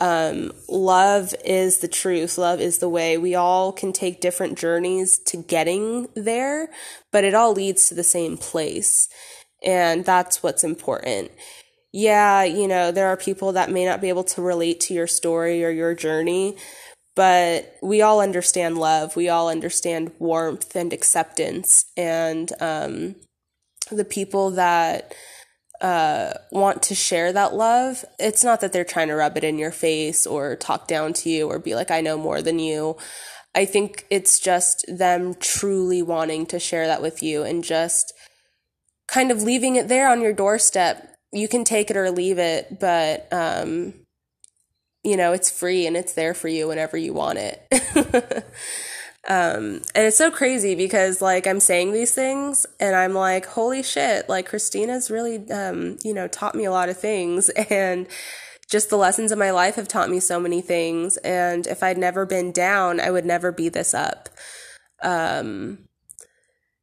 um, 0.00 0.52
love 0.68 1.34
is 1.44 1.78
the 1.78 1.88
truth. 1.88 2.38
Love 2.38 2.60
is 2.60 2.78
the 2.78 2.88
way. 2.88 3.18
We 3.18 3.34
all 3.34 3.72
can 3.72 3.92
take 3.92 4.20
different 4.20 4.56
journeys 4.56 5.18
to 5.26 5.38
getting 5.38 6.08
there, 6.14 6.70
but 7.10 7.24
it 7.24 7.34
all 7.34 7.52
leads 7.52 7.88
to 7.88 7.94
the 7.94 8.04
same 8.04 8.36
place. 8.36 9.08
And 9.64 10.04
that's 10.04 10.42
what's 10.42 10.62
important. 10.62 11.32
Yeah, 11.92 12.44
you 12.44 12.68
know, 12.68 12.92
there 12.92 13.08
are 13.08 13.16
people 13.16 13.52
that 13.52 13.70
may 13.70 13.84
not 13.84 14.00
be 14.00 14.08
able 14.08 14.24
to 14.24 14.42
relate 14.42 14.78
to 14.80 14.94
your 14.94 15.06
story 15.06 15.64
or 15.64 15.70
your 15.70 15.94
journey, 15.94 16.56
but 17.18 17.76
we 17.82 18.00
all 18.00 18.20
understand 18.20 18.78
love. 18.78 19.16
We 19.16 19.28
all 19.28 19.48
understand 19.48 20.12
warmth 20.20 20.76
and 20.76 20.92
acceptance. 20.92 21.86
And 21.96 22.52
um, 22.60 23.16
the 23.90 24.04
people 24.04 24.52
that 24.52 25.16
uh, 25.80 26.34
want 26.52 26.80
to 26.84 26.94
share 26.94 27.32
that 27.32 27.54
love, 27.54 28.04
it's 28.20 28.44
not 28.44 28.60
that 28.60 28.72
they're 28.72 28.84
trying 28.84 29.08
to 29.08 29.16
rub 29.16 29.36
it 29.36 29.42
in 29.42 29.58
your 29.58 29.72
face 29.72 30.28
or 30.28 30.54
talk 30.54 30.86
down 30.86 31.12
to 31.14 31.28
you 31.28 31.48
or 31.48 31.58
be 31.58 31.74
like, 31.74 31.90
I 31.90 32.02
know 32.02 32.16
more 32.16 32.40
than 32.40 32.60
you. 32.60 32.96
I 33.52 33.64
think 33.64 34.06
it's 34.10 34.38
just 34.38 34.84
them 34.86 35.34
truly 35.34 36.02
wanting 36.02 36.46
to 36.46 36.60
share 36.60 36.86
that 36.86 37.02
with 37.02 37.20
you 37.20 37.42
and 37.42 37.64
just 37.64 38.12
kind 39.08 39.32
of 39.32 39.42
leaving 39.42 39.74
it 39.74 39.88
there 39.88 40.08
on 40.08 40.22
your 40.22 40.32
doorstep. 40.32 41.16
You 41.32 41.48
can 41.48 41.64
take 41.64 41.90
it 41.90 41.96
or 41.96 42.12
leave 42.12 42.38
it, 42.38 42.78
but, 42.78 43.26
um, 43.32 44.06
you 45.04 45.16
know, 45.16 45.32
it's 45.32 45.50
free 45.50 45.86
and 45.86 45.96
it's 45.96 46.14
there 46.14 46.34
for 46.34 46.48
you 46.48 46.68
whenever 46.68 46.96
you 46.96 47.12
want 47.12 47.38
it. 47.38 48.44
Um, 49.28 49.82
and 49.94 50.06
it's 50.06 50.16
so 50.16 50.30
crazy 50.30 50.74
because 50.74 51.20
like 51.20 51.46
I'm 51.46 51.60
saying 51.60 51.92
these 51.92 52.14
things 52.14 52.64
and 52.80 52.96
I'm 52.96 53.12
like, 53.12 53.44
holy 53.44 53.82
shit, 53.82 54.26
like 54.26 54.48
Christina's 54.48 55.10
really, 55.10 55.50
um, 55.50 55.98
you 56.02 56.14
know, 56.14 56.28
taught 56.28 56.54
me 56.54 56.64
a 56.64 56.70
lot 56.70 56.88
of 56.88 56.96
things 56.96 57.48
and 57.70 58.06
just 58.70 58.88
the 58.88 58.96
lessons 58.96 59.30
of 59.30 59.38
my 59.38 59.50
life 59.50 59.74
have 59.74 59.86
taught 59.86 60.08
me 60.08 60.18
so 60.18 60.40
many 60.40 60.62
things. 60.62 61.18
And 61.18 61.66
if 61.66 61.82
I'd 61.82 61.98
never 61.98 62.24
been 62.24 62.52
down, 62.52 63.00
I 63.00 63.10
would 63.10 63.26
never 63.26 63.52
be 63.52 63.68
this 63.68 63.92
up. 63.92 64.30
Um, 65.02 65.88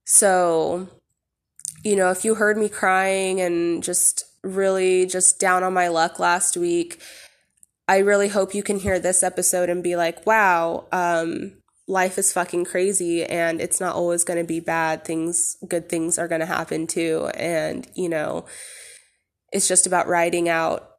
so, 0.04 0.88
you 1.84 1.95
know, 1.95 2.12
if 2.12 2.23
you 2.23 2.36
heard 2.36 2.58
me 2.58 2.69
crying 2.69 3.41
and 3.41 3.84
just 3.84 4.23
really 4.43 5.08
just 5.08 5.39
down 5.39 5.63
on 5.63 5.73
my 5.73 5.88
luck 5.88 6.19
last 6.19 6.58
week, 6.58 7.01
I 7.88 8.00
really 8.00 8.30
hope 8.30 8.56
you 8.56 8.63
can 8.63 8.80
hear 8.80 9.00
this 9.00 9.21
episode 9.21 9.69
and 9.69 9.84
be 9.84 9.95
like, 9.95 10.26
wow, 10.26 10.86
um, 10.91 11.54
life 11.88 12.17
is 12.17 12.34
fucking 12.34 12.65
crazy 12.65 13.24
and 13.24 13.62
it's 13.62 13.80
not 13.80 13.95
always 13.95 14.24
going 14.24 14.39
to 14.39 14.48
be 14.48 14.60
bad. 14.60 15.04
Things 15.04 15.58
good 15.67 15.89
things 15.89 16.17
are 16.17 16.28
going 16.28 16.41
to 16.41 16.48
happen 16.48 16.88
too. 16.88 17.30
And 17.36 17.88
you 17.95 18.10
know 18.10 18.45
it's 19.52 19.67
just 19.67 19.88
about 19.88 20.08
writing 20.08 20.50
out 20.50 20.89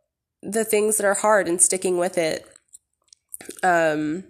the 0.42 0.64
things 0.64 0.96
that 0.96 1.06
are 1.06 1.14
hard 1.14 1.48
and 1.48 1.60
sticking 1.60 1.98
with 1.98 2.18
it. 2.18 2.46
Um 3.62 4.24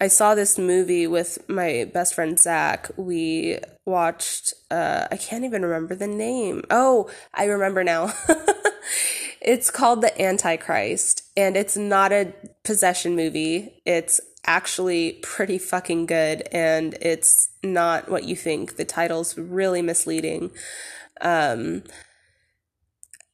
i 0.00 0.08
saw 0.08 0.34
this 0.34 0.58
movie 0.58 1.06
with 1.06 1.38
my 1.48 1.90
best 1.92 2.14
friend 2.14 2.38
zach. 2.38 2.90
We 2.96 3.58
watched 3.86 4.52
uh 4.70 5.06
i 5.10 5.16
can't 5.16 5.44
even 5.44 5.62
remember 5.62 5.94
the 5.94 6.06
name. 6.06 6.64
Oh 6.68 7.10
i 7.32 7.44
remember 7.44 7.82
now 7.82 8.12
it's 9.44 9.70
called 9.70 10.00
the 10.00 10.20
antichrist 10.20 11.22
and 11.36 11.56
it's 11.56 11.76
not 11.76 12.12
a 12.12 12.32
possession 12.64 13.14
movie 13.14 13.80
it's 13.84 14.20
actually 14.46 15.12
pretty 15.22 15.58
fucking 15.58 16.06
good 16.06 16.42
and 16.52 16.94
it's 17.00 17.50
not 17.62 18.10
what 18.10 18.24
you 18.24 18.36
think. 18.36 18.76
The 18.76 18.84
title's 18.84 19.36
really 19.38 19.82
misleading. 19.82 20.50
Um, 21.20 21.82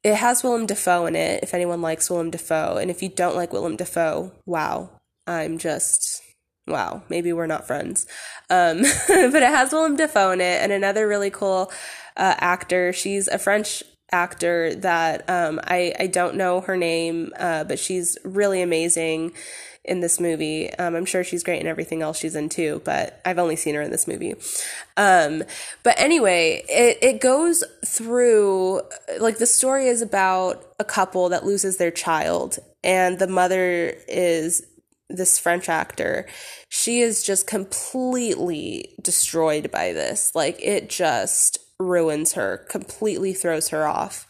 it 0.02 0.14
has 0.14 0.42
Willem 0.42 0.66
Dafoe 0.66 1.06
in 1.06 1.16
it, 1.16 1.42
if 1.42 1.52
anyone 1.52 1.82
likes 1.82 2.08
Willem 2.08 2.30
Dafoe. 2.30 2.78
And 2.78 2.90
if 2.90 3.02
you 3.02 3.08
don't 3.08 3.36
like 3.36 3.52
Willem 3.52 3.76
Dafoe, 3.76 4.32
wow, 4.46 4.90
I'm 5.26 5.58
just, 5.58 6.22
wow, 6.66 7.02
maybe 7.08 7.32
we're 7.32 7.46
not 7.46 7.66
friends. 7.66 8.06
Um, 8.48 8.78
but 9.08 9.42
it 9.42 9.50
has 9.50 9.72
Willem 9.72 9.96
Dafoe 9.96 10.30
in 10.30 10.40
it 10.40 10.62
and 10.62 10.72
another 10.72 11.06
really 11.06 11.30
cool 11.30 11.70
uh, 12.16 12.34
actor. 12.38 12.92
She's 12.92 13.28
a 13.28 13.38
French 13.38 13.82
actor 14.12 14.74
that 14.76 15.28
um, 15.28 15.60
I, 15.64 15.92
I 15.98 16.06
don't 16.06 16.36
know 16.36 16.60
her 16.60 16.76
name, 16.76 17.32
uh, 17.38 17.64
but 17.64 17.78
she's 17.78 18.18
really 18.24 18.62
amazing 18.62 19.32
in 19.82 20.00
this 20.00 20.20
movie. 20.20 20.70
Um, 20.74 20.94
I'm 20.94 21.06
sure 21.06 21.24
she's 21.24 21.42
great 21.42 21.60
in 21.60 21.66
everything 21.66 22.02
else 22.02 22.18
she's 22.18 22.36
in 22.36 22.48
too, 22.48 22.82
but 22.84 23.20
I've 23.24 23.38
only 23.38 23.56
seen 23.56 23.74
her 23.74 23.82
in 23.82 23.90
this 23.90 24.06
movie. 24.06 24.34
Um, 24.96 25.42
but 25.82 25.98
anyway, 25.98 26.62
it, 26.68 26.98
it 27.02 27.20
goes 27.20 27.64
through, 27.86 28.82
like, 29.18 29.38
the 29.38 29.46
story 29.46 29.88
is 29.88 30.02
about 30.02 30.62
a 30.78 30.84
couple 30.84 31.30
that 31.30 31.46
loses 31.46 31.78
their 31.78 31.90
child, 31.90 32.58
and 32.84 33.18
the 33.18 33.26
mother 33.26 33.94
is 34.06 34.66
this 35.08 35.38
French 35.38 35.68
actor. 35.68 36.26
She 36.68 37.00
is 37.00 37.24
just 37.24 37.46
completely 37.46 38.94
destroyed 39.02 39.70
by 39.70 39.92
this. 39.92 40.34
Like, 40.34 40.62
it 40.62 40.90
just 40.90 41.58
ruins 41.80 42.34
her, 42.34 42.58
completely 42.68 43.32
throws 43.32 43.70
her 43.70 43.86
off. 43.86 44.26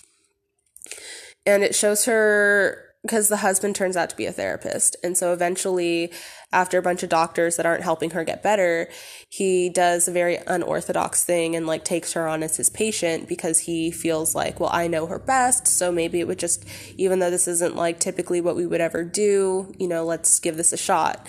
And 1.45 1.63
it 1.63 1.75
shows 1.75 2.05
her 2.07 2.87
because 3.03 3.29
the 3.29 3.39
husband 3.39 3.75
turns 3.75 3.97
out 3.97 4.11
to 4.11 4.17
be 4.17 4.27
a 4.27 4.33
therapist. 4.33 4.95
And 5.03 5.17
so 5.17 5.33
eventually, 5.33 6.13
after 6.53 6.79
a 6.79 6.83
bunch 6.83 7.03
of 7.03 7.09
doctors 7.09 7.57
that 7.57 7.65
aren't 7.65 7.83
helping 7.83 8.11
her 8.11 8.25
get 8.25 8.43
better, 8.43 8.89
he 9.29 9.71
does 9.71 10.07
a 10.07 10.13
very 10.13 10.37
unorthodox 10.47 11.25
thing 11.25 11.57
and 11.57 11.67
like 11.67 11.83
takes 11.83 12.13
her 12.13 12.29
on 12.29 12.43
as 12.43 12.59
his 12.59 12.69
patient 12.69 13.27
because 13.27 13.61
he 13.61 13.91
feels 13.91 14.35
like, 14.35 14.61
well, 14.61 14.71
I 14.71 14.87
know 14.87 15.07
her 15.07 15.19
best. 15.19 15.67
So 15.67 15.91
maybe 15.91 16.21
it 16.21 16.27
would 16.27 16.39
just, 16.39 16.67
even 16.99 17.21
though 17.21 17.31
this 17.31 17.49
isn't 17.49 17.75
like 17.75 18.01
typically 18.01 18.43
what 18.43 18.57
we 18.57 18.67
would 18.67 18.83
ever 18.83 19.03
do, 19.03 19.75
you 19.79 19.89
know, 19.89 20.05
let's 20.05 20.39
give 20.39 20.59
this 20.59 20.73
a 20.75 20.77
shot. 20.77 21.27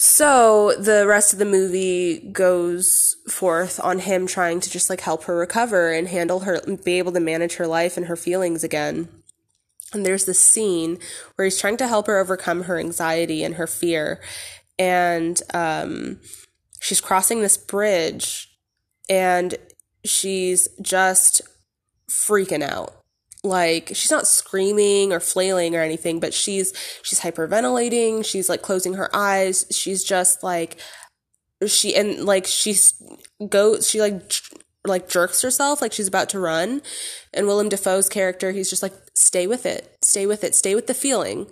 So 0.00 0.74
the 0.78 1.08
rest 1.08 1.32
of 1.32 1.40
the 1.40 1.44
movie 1.44 2.20
goes 2.20 3.16
forth 3.28 3.80
on 3.82 3.98
him 3.98 4.28
trying 4.28 4.60
to 4.60 4.70
just 4.70 4.88
like 4.88 5.00
help 5.00 5.24
her 5.24 5.34
recover 5.34 5.90
and 5.90 6.06
handle 6.06 6.40
her, 6.40 6.60
be 6.84 6.98
able 6.98 7.10
to 7.10 7.20
manage 7.20 7.56
her 7.56 7.66
life 7.66 7.96
and 7.96 8.06
her 8.06 8.14
feelings 8.14 8.62
again. 8.62 9.08
And 9.92 10.06
there's 10.06 10.24
this 10.24 10.38
scene 10.38 11.00
where 11.34 11.46
he's 11.46 11.60
trying 11.60 11.78
to 11.78 11.88
help 11.88 12.06
her 12.06 12.20
overcome 12.20 12.62
her 12.62 12.78
anxiety 12.78 13.42
and 13.42 13.56
her 13.56 13.66
fear. 13.66 14.20
And 14.78 15.42
um, 15.52 16.20
she's 16.78 17.00
crossing 17.00 17.42
this 17.42 17.56
bridge 17.56 18.56
and 19.08 19.56
she's 20.04 20.68
just 20.80 21.42
freaking 22.08 22.62
out. 22.62 22.97
Like 23.48 23.88
she's 23.94 24.10
not 24.10 24.26
screaming 24.26 25.12
or 25.12 25.20
flailing 25.20 25.74
or 25.74 25.80
anything, 25.80 26.20
but 26.20 26.34
she's 26.34 26.72
she's 27.02 27.20
hyperventilating, 27.20 28.24
she's 28.24 28.48
like 28.48 28.62
closing 28.62 28.94
her 28.94 29.14
eyes, 29.14 29.66
she's 29.70 30.04
just 30.04 30.42
like 30.42 30.78
she 31.66 31.96
and 31.96 32.24
like 32.24 32.46
she's 32.46 33.02
goes 33.48 33.88
she 33.88 34.00
like 34.00 34.32
like 34.86 35.08
jerks 35.08 35.42
herself 35.42 35.82
like 35.82 35.92
she's 35.92 36.08
about 36.08 36.28
to 36.30 36.38
run. 36.38 36.82
And 37.32 37.46
Willem 37.46 37.68
Dafoe's 37.68 38.08
character, 38.08 38.52
he's 38.52 38.70
just 38.70 38.82
like, 38.82 38.94
stay 39.14 39.46
with 39.46 39.66
it, 39.66 39.96
stay 40.02 40.26
with 40.26 40.44
it, 40.44 40.54
stay 40.54 40.74
with 40.74 40.86
the 40.86 40.94
feeling. 40.94 41.46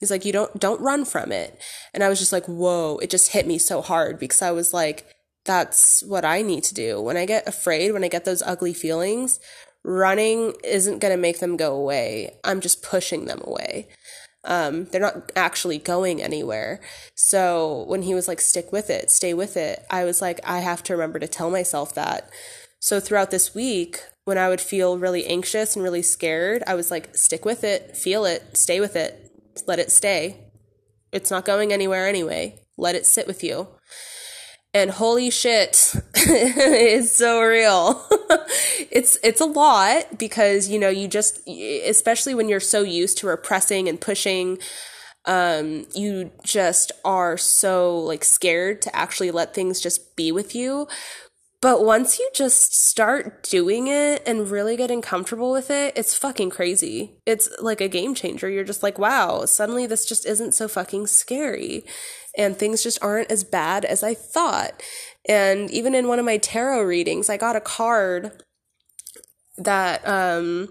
He's 0.00 0.10
like, 0.10 0.24
you 0.24 0.32
don't 0.32 0.58
don't 0.58 0.80
run 0.80 1.04
from 1.04 1.30
it. 1.30 1.60
And 1.94 2.02
I 2.02 2.08
was 2.08 2.18
just 2.18 2.32
like, 2.32 2.46
whoa, 2.46 2.98
it 2.98 3.10
just 3.10 3.32
hit 3.32 3.46
me 3.46 3.58
so 3.58 3.82
hard 3.82 4.18
because 4.18 4.42
I 4.42 4.50
was 4.50 4.74
like, 4.74 5.06
that's 5.44 6.02
what 6.02 6.24
I 6.24 6.42
need 6.42 6.64
to 6.64 6.74
do. 6.74 7.00
When 7.00 7.16
I 7.16 7.26
get 7.26 7.48
afraid, 7.48 7.92
when 7.92 8.04
I 8.04 8.08
get 8.08 8.24
those 8.24 8.42
ugly 8.42 8.74
feelings, 8.74 9.40
running 9.84 10.54
isn't 10.64 11.00
gonna 11.00 11.16
make 11.16 11.40
them 11.40 11.56
go 11.56 11.74
away. 11.74 12.34
I'm 12.44 12.60
just 12.60 12.82
pushing 12.82 13.26
them 13.26 13.40
away. 13.44 13.88
Um, 14.44 14.86
they're 14.86 15.00
not 15.00 15.30
actually 15.36 15.78
going 15.78 16.20
anywhere. 16.20 16.80
So 17.14 17.84
when 17.86 18.02
he 18.02 18.14
was 18.14 18.26
like, 18.26 18.40
stick 18.40 18.72
with 18.72 18.90
it, 18.90 19.10
stay 19.10 19.34
with 19.34 19.56
it, 19.56 19.84
I 19.90 20.04
was 20.04 20.20
like, 20.20 20.40
I 20.44 20.58
have 20.60 20.82
to 20.84 20.94
remember 20.94 21.18
to 21.20 21.28
tell 21.28 21.50
myself 21.50 21.94
that. 21.94 22.28
So 22.80 22.98
throughout 22.98 23.30
this 23.30 23.54
week, 23.54 24.00
when 24.24 24.38
I 24.38 24.48
would 24.48 24.60
feel 24.60 24.98
really 24.98 25.26
anxious 25.26 25.76
and 25.76 25.82
really 25.84 26.02
scared, 26.02 26.62
I 26.66 26.74
was 26.74 26.90
like, 26.90 27.16
stick 27.16 27.44
with 27.44 27.62
it, 27.62 27.96
feel 27.96 28.24
it, 28.24 28.56
stay 28.56 28.80
with 28.80 28.96
it, 28.96 29.30
let 29.66 29.78
it 29.78 29.92
stay. 29.92 30.36
It's 31.12 31.30
not 31.30 31.44
going 31.44 31.72
anywhere 31.72 32.08
anyway. 32.08 32.58
Let 32.76 32.94
it 32.94 33.06
sit 33.06 33.26
with 33.26 33.44
you. 33.44 33.68
And 34.74 34.90
holy 34.90 35.30
shit, 35.30 35.94
it's 36.14 37.12
so 37.12 37.42
real. 37.42 38.02
it's 38.90 39.18
it's 39.22 39.40
a 39.40 39.46
lot 39.46 40.18
because 40.18 40.68
you 40.68 40.78
know 40.78 40.88
you 40.88 41.08
just 41.08 41.46
especially 41.46 42.34
when 42.34 42.48
you're 42.48 42.60
so 42.60 42.82
used 42.82 43.18
to 43.18 43.26
repressing 43.26 43.88
and 43.88 44.00
pushing 44.00 44.58
um 45.24 45.86
you 45.94 46.32
just 46.42 46.90
are 47.04 47.36
so 47.36 47.96
like 47.98 48.24
scared 48.24 48.82
to 48.82 48.96
actually 48.96 49.30
let 49.30 49.54
things 49.54 49.80
just 49.80 50.16
be 50.16 50.32
with 50.32 50.52
you 50.52 50.88
but 51.62 51.84
once 51.84 52.18
you 52.18 52.28
just 52.34 52.74
start 52.88 53.44
doing 53.44 53.86
it 53.86 54.24
and 54.26 54.50
really 54.50 54.76
getting 54.76 55.00
comfortable 55.00 55.52
with 55.52 55.70
it, 55.70 55.96
it's 55.96 56.12
fucking 56.12 56.50
crazy. 56.50 57.12
It's 57.24 57.48
like 57.60 57.80
a 57.80 57.86
game 57.86 58.16
changer. 58.16 58.50
You're 58.50 58.64
just 58.64 58.82
like, 58.82 58.98
wow, 58.98 59.44
suddenly 59.44 59.86
this 59.86 60.04
just 60.04 60.26
isn't 60.26 60.56
so 60.56 60.66
fucking 60.66 61.06
scary. 61.06 61.84
And 62.36 62.56
things 62.56 62.82
just 62.82 63.02
aren't 63.02 63.30
as 63.30 63.44
bad 63.44 63.84
as 63.84 64.02
I 64.02 64.14
thought. 64.14 64.82
And 65.28 65.70
even 65.70 65.94
in 65.94 66.08
one 66.08 66.18
of 66.18 66.24
my 66.24 66.38
tarot 66.38 66.82
readings, 66.82 67.28
I 67.28 67.36
got 67.36 67.56
a 67.56 67.60
card 67.60 68.42
that, 69.58 70.06
um, 70.08 70.68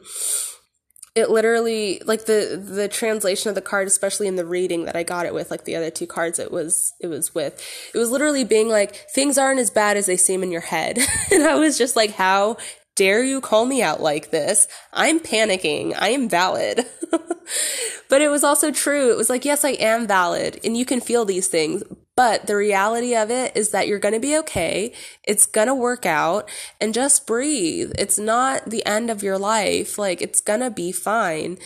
it 1.14 1.30
literally 1.30 2.02
like 2.06 2.26
the 2.26 2.62
the 2.64 2.88
translation 2.88 3.50
of 3.50 3.56
the 3.56 3.62
card 3.62 3.88
especially 3.88 4.28
in 4.28 4.38
the 4.38 4.46
reading 4.46 4.86
that 4.86 4.96
i 4.96 5.04
got 5.04 5.26
it 5.26 5.34
with 5.34 5.52
like 5.52 5.66
the 5.66 5.76
other 5.76 5.90
two 5.90 6.08
cards 6.08 6.40
it 6.40 6.52
was 6.52 6.94
it 7.02 7.08
was 7.08 7.36
with 7.36 7.62
it 7.94 7.98
was 7.98 8.12
literally 8.12 8.44
being 8.44 8.70
like 8.70 8.96
things 9.14 9.38
aren't 9.38 9.60
as 9.60 9.70
bad 9.70 9.98
as 9.98 10.06
they 10.06 10.16
seem 10.16 10.42
in 10.42 10.52
your 10.52 10.62
head 10.62 10.98
and 11.32 11.44
i 11.44 11.56
was 11.56 11.78
just 11.78 11.96
like 11.96 12.12
how 12.12 12.56
dare 12.96 13.24
you 13.24 13.42
call 13.42 13.66
me 13.66 13.82
out 13.82 14.02
like 14.02 14.32
this 14.32 14.68
i'm 14.94 15.20
panicking 15.20 15.94
i 15.98 16.10
am 16.10 16.28
valid 16.30 16.86
but 18.10 18.22
it 18.22 18.30
was 18.30 18.44
also 18.44 18.72
true 18.72 19.12
it 19.12 19.18
was 19.18 19.30
like 19.30 19.46
yes 19.46 19.64
i 19.64 19.72
am 19.72 20.08
valid 20.08 20.60
and 20.64 20.76
you 20.78 20.86
can 20.86 21.00
feel 21.00 21.26
these 21.26 21.48
things 21.48 21.84
But 22.16 22.46
the 22.46 22.56
reality 22.56 23.16
of 23.16 23.32
it 23.32 23.56
is 23.56 23.70
that 23.70 23.88
you're 23.88 24.00
going 24.00 24.14
to 24.14 24.20
be 24.20 24.38
okay. 24.40 24.94
It's 25.24 25.46
going 25.46 25.68
to 25.68 25.74
work 25.76 26.06
out 26.06 26.50
and 26.80 26.94
just 26.94 27.26
breathe. 27.26 27.94
It's 27.98 28.20
not 28.20 28.70
the 28.70 28.86
end 28.86 29.10
of 29.10 29.24
your 29.24 29.38
life. 29.38 29.98
Like 29.98 30.22
it's 30.22 30.42
going 30.42 30.60
to 30.60 30.70
be 30.70 30.92
fine. 30.92 31.58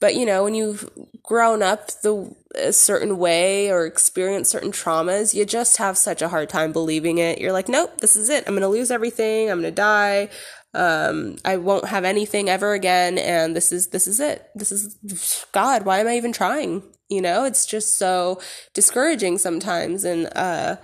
But 0.00 0.14
you 0.16 0.26
know, 0.26 0.44
when 0.44 0.54
you've 0.54 0.90
grown 1.22 1.62
up 1.62 1.88
the 2.02 2.34
a 2.56 2.72
certain 2.72 3.18
way 3.18 3.70
or 3.70 3.86
experienced 3.86 4.50
certain 4.50 4.72
traumas, 4.72 5.32
you 5.32 5.44
just 5.44 5.78
have 5.78 5.96
such 5.96 6.20
a 6.22 6.28
hard 6.28 6.48
time 6.48 6.72
believing 6.72 7.18
it. 7.18 7.40
You're 7.40 7.52
like, 7.52 7.68
nope, 7.68 8.00
this 8.00 8.14
is 8.14 8.28
it. 8.28 8.44
I'm 8.46 8.52
going 8.54 8.60
to 8.62 8.68
lose 8.68 8.90
everything. 8.90 9.50
I'm 9.50 9.60
going 9.60 9.72
to 9.72 9.80
die. 9.80 10.28
Um, 10.74 11.36
I 11.44 11.56
won't 11.56 11.86
have 11.86 12.04
anything 12.04 12.48
ever 12.48 12.72
again. 12.72 13.18
And 13.18 13.54
this 13.54 13.72
is, 13.72 13.88
this 13.88 14.06
is 14.06 14.20
it. 14.20 14.48
This 14.54 14.72
is 14.72 15.46
God. 15.52 15.84
Why 15.84 16.00
am 16.00 16.08
I 16.08 16.16
even 16.16 16.32
trying? 16.32 16.82
You 17.08 17.22
know, 17.22 17.44
it's 17.44 17.66
just 17.66 17.98
so 17.98 18.40
discouraging 18.72 19.38
sometimes. 19.38 20.04
And, 20.04 20.28
uh, 20.36 20.76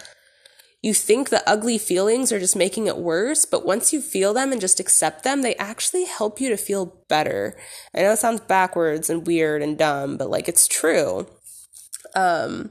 you 0.83 0.95
think 0.95 1.29
the 1.29 1.47
ugly 1.47 1.77
feelings 1.77 2.33
are 2.33 2.39
just 2.39 2.57
making 2.57 2.87
it 2.87 2.97
worse, 2.97 3.45
but 3.45 3.67
once 3.67 3.93
you 3.93 4.01
feel 4.01 4.33
them 4.33 4.51
and 4.51 4.61
just 4.61 4.81
accept 4.81 5.25
them, 5.25 5.43
they 5.43 5.55
actually 5.57 6.05
help 6.07 6.41
you 6.41 6.49
to 6.49 6.57
feel 6.57 7.05
better. 7.09 7.55
I 7.95 8.01
know 8.01 8.13
it 8.13 8.19
sounds 8.19 8.41
backwards 8.41 9.11
and 9.11 9.27
weird 9.27 9.61
and 9.61 9.77
dumb, 9.77 10.17
but 10.17 10.31
like 10.31 10.49
it's 10.49 10.67
true. 10.67 11.27
Um, 12.15 12.71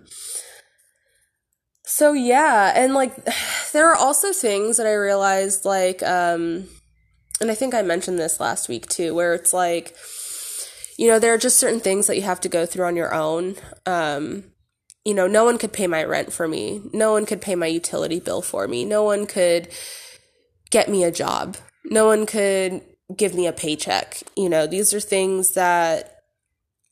so 1.86 2.14
yeah, 2.14 2.74
and 2.76 2.96
like 2.96 3.14
there 3.74 3.90
are 3.90 3.96
also 3.96 4.32
things 4.32 4.78
that 4.78 4.88
I 4.88 4.94
realized 4.94 5.66
like 5.66 6.02
um 6.04 6.68
and 7.42 7.50
I 7.50 7.56
think 7.56 7.74
I 7.74 7.82
mentioned 7.82 8.20
this 8.20 8.40
last 8.40 8.70
week 8.70 8.88
too 8.88 9.14
where 9.14 9.34
it's 9.34 9.54
like 9.54 9.96
you 10.98 11.08
know 11.08 11.20
there 11.20 11.34
are 11.34 11.38
just 11.38 11.60
certain 11.60 11.80
things 11.80 12.08
that 12.08 12.16
you 12.16 12.24
have 12.24 12.42
to 12.42 12.50
go 12.50 12.66
through 12.66 12.86
on 12.86 12.96
your 12.96 13.14
own. 13.14 13.56
Um 13.86 14.46
you 15.06 15.14
know 15.14 15.28
no 15.28 15.44
one 15.44 15.58
could 15.58 15.74
pay 15.74 15.88
my 15.88 16.04
rent 16.04 16.34
for 16.34 16.48
me. 16.48 16.82
No 16.94 17.12
one 17.12 17.26
could 17.26 17.42
pay 17.42 17.56
my 17.56 17.68
utility 17.68 18.20
bill 18.20 18.42
for 18.42 18.68
me. 18.68 18.86
No 18.86 19.04
one 19.04 19.26
could 19.26 19.70
get 20.72 20.90
me 20.90 21.04
a 21.04 21.12
job. 21.12 21.58
No 21.86 22.06
one 22.06 22.26
could 22.26 22.82
give 23.16 23.34
me 23.34 23.48
a 23.48 23.54
paycheck. 23.54 24.22
You 24.36 24.50
know 24.50 24.68
these 24.68 24.94
are 24.94 25.00
things 25.00 25.52
that 25.52 26.16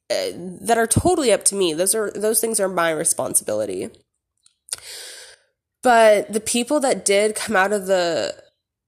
uh, 0.09 0.31
that 0.61 0.77
are 0.77 0.87
totally 0.87 1.33
up 1.33 1.43
to 1.45 1.55
me. 1.55 1.73
Those 1.73 1.93
are 1.93 2.11
those 2.11 2.39
things 2.39 2.59
are 2.59 2.69
my 2.69 2.91
responsibility. 2.91 3.89
But 5.83 6.31
the 6.31 6.39
people 6.39 6.79
that 6.79 7.05
did 7.05 7.35
come 7.35 7.55
out 7.55 7.73
of 7.73 7.87
the 7.87 8.35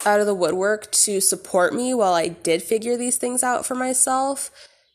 out 0.05 0.19
of 0.19 0.25
the 0.25 0.35
woodwork 0.35 0.91
to 0.91 1.19
support 1.19 1.73
me 1.73 1.93
while 1.93 2.13
I 2.13 2.29
did 2.29 2.61
figure 2.61 2.95
these 2.95 3.17
things 3.17 3.43
out 3.43 3.65
for 3.65 3.75
myself 3.75 4.49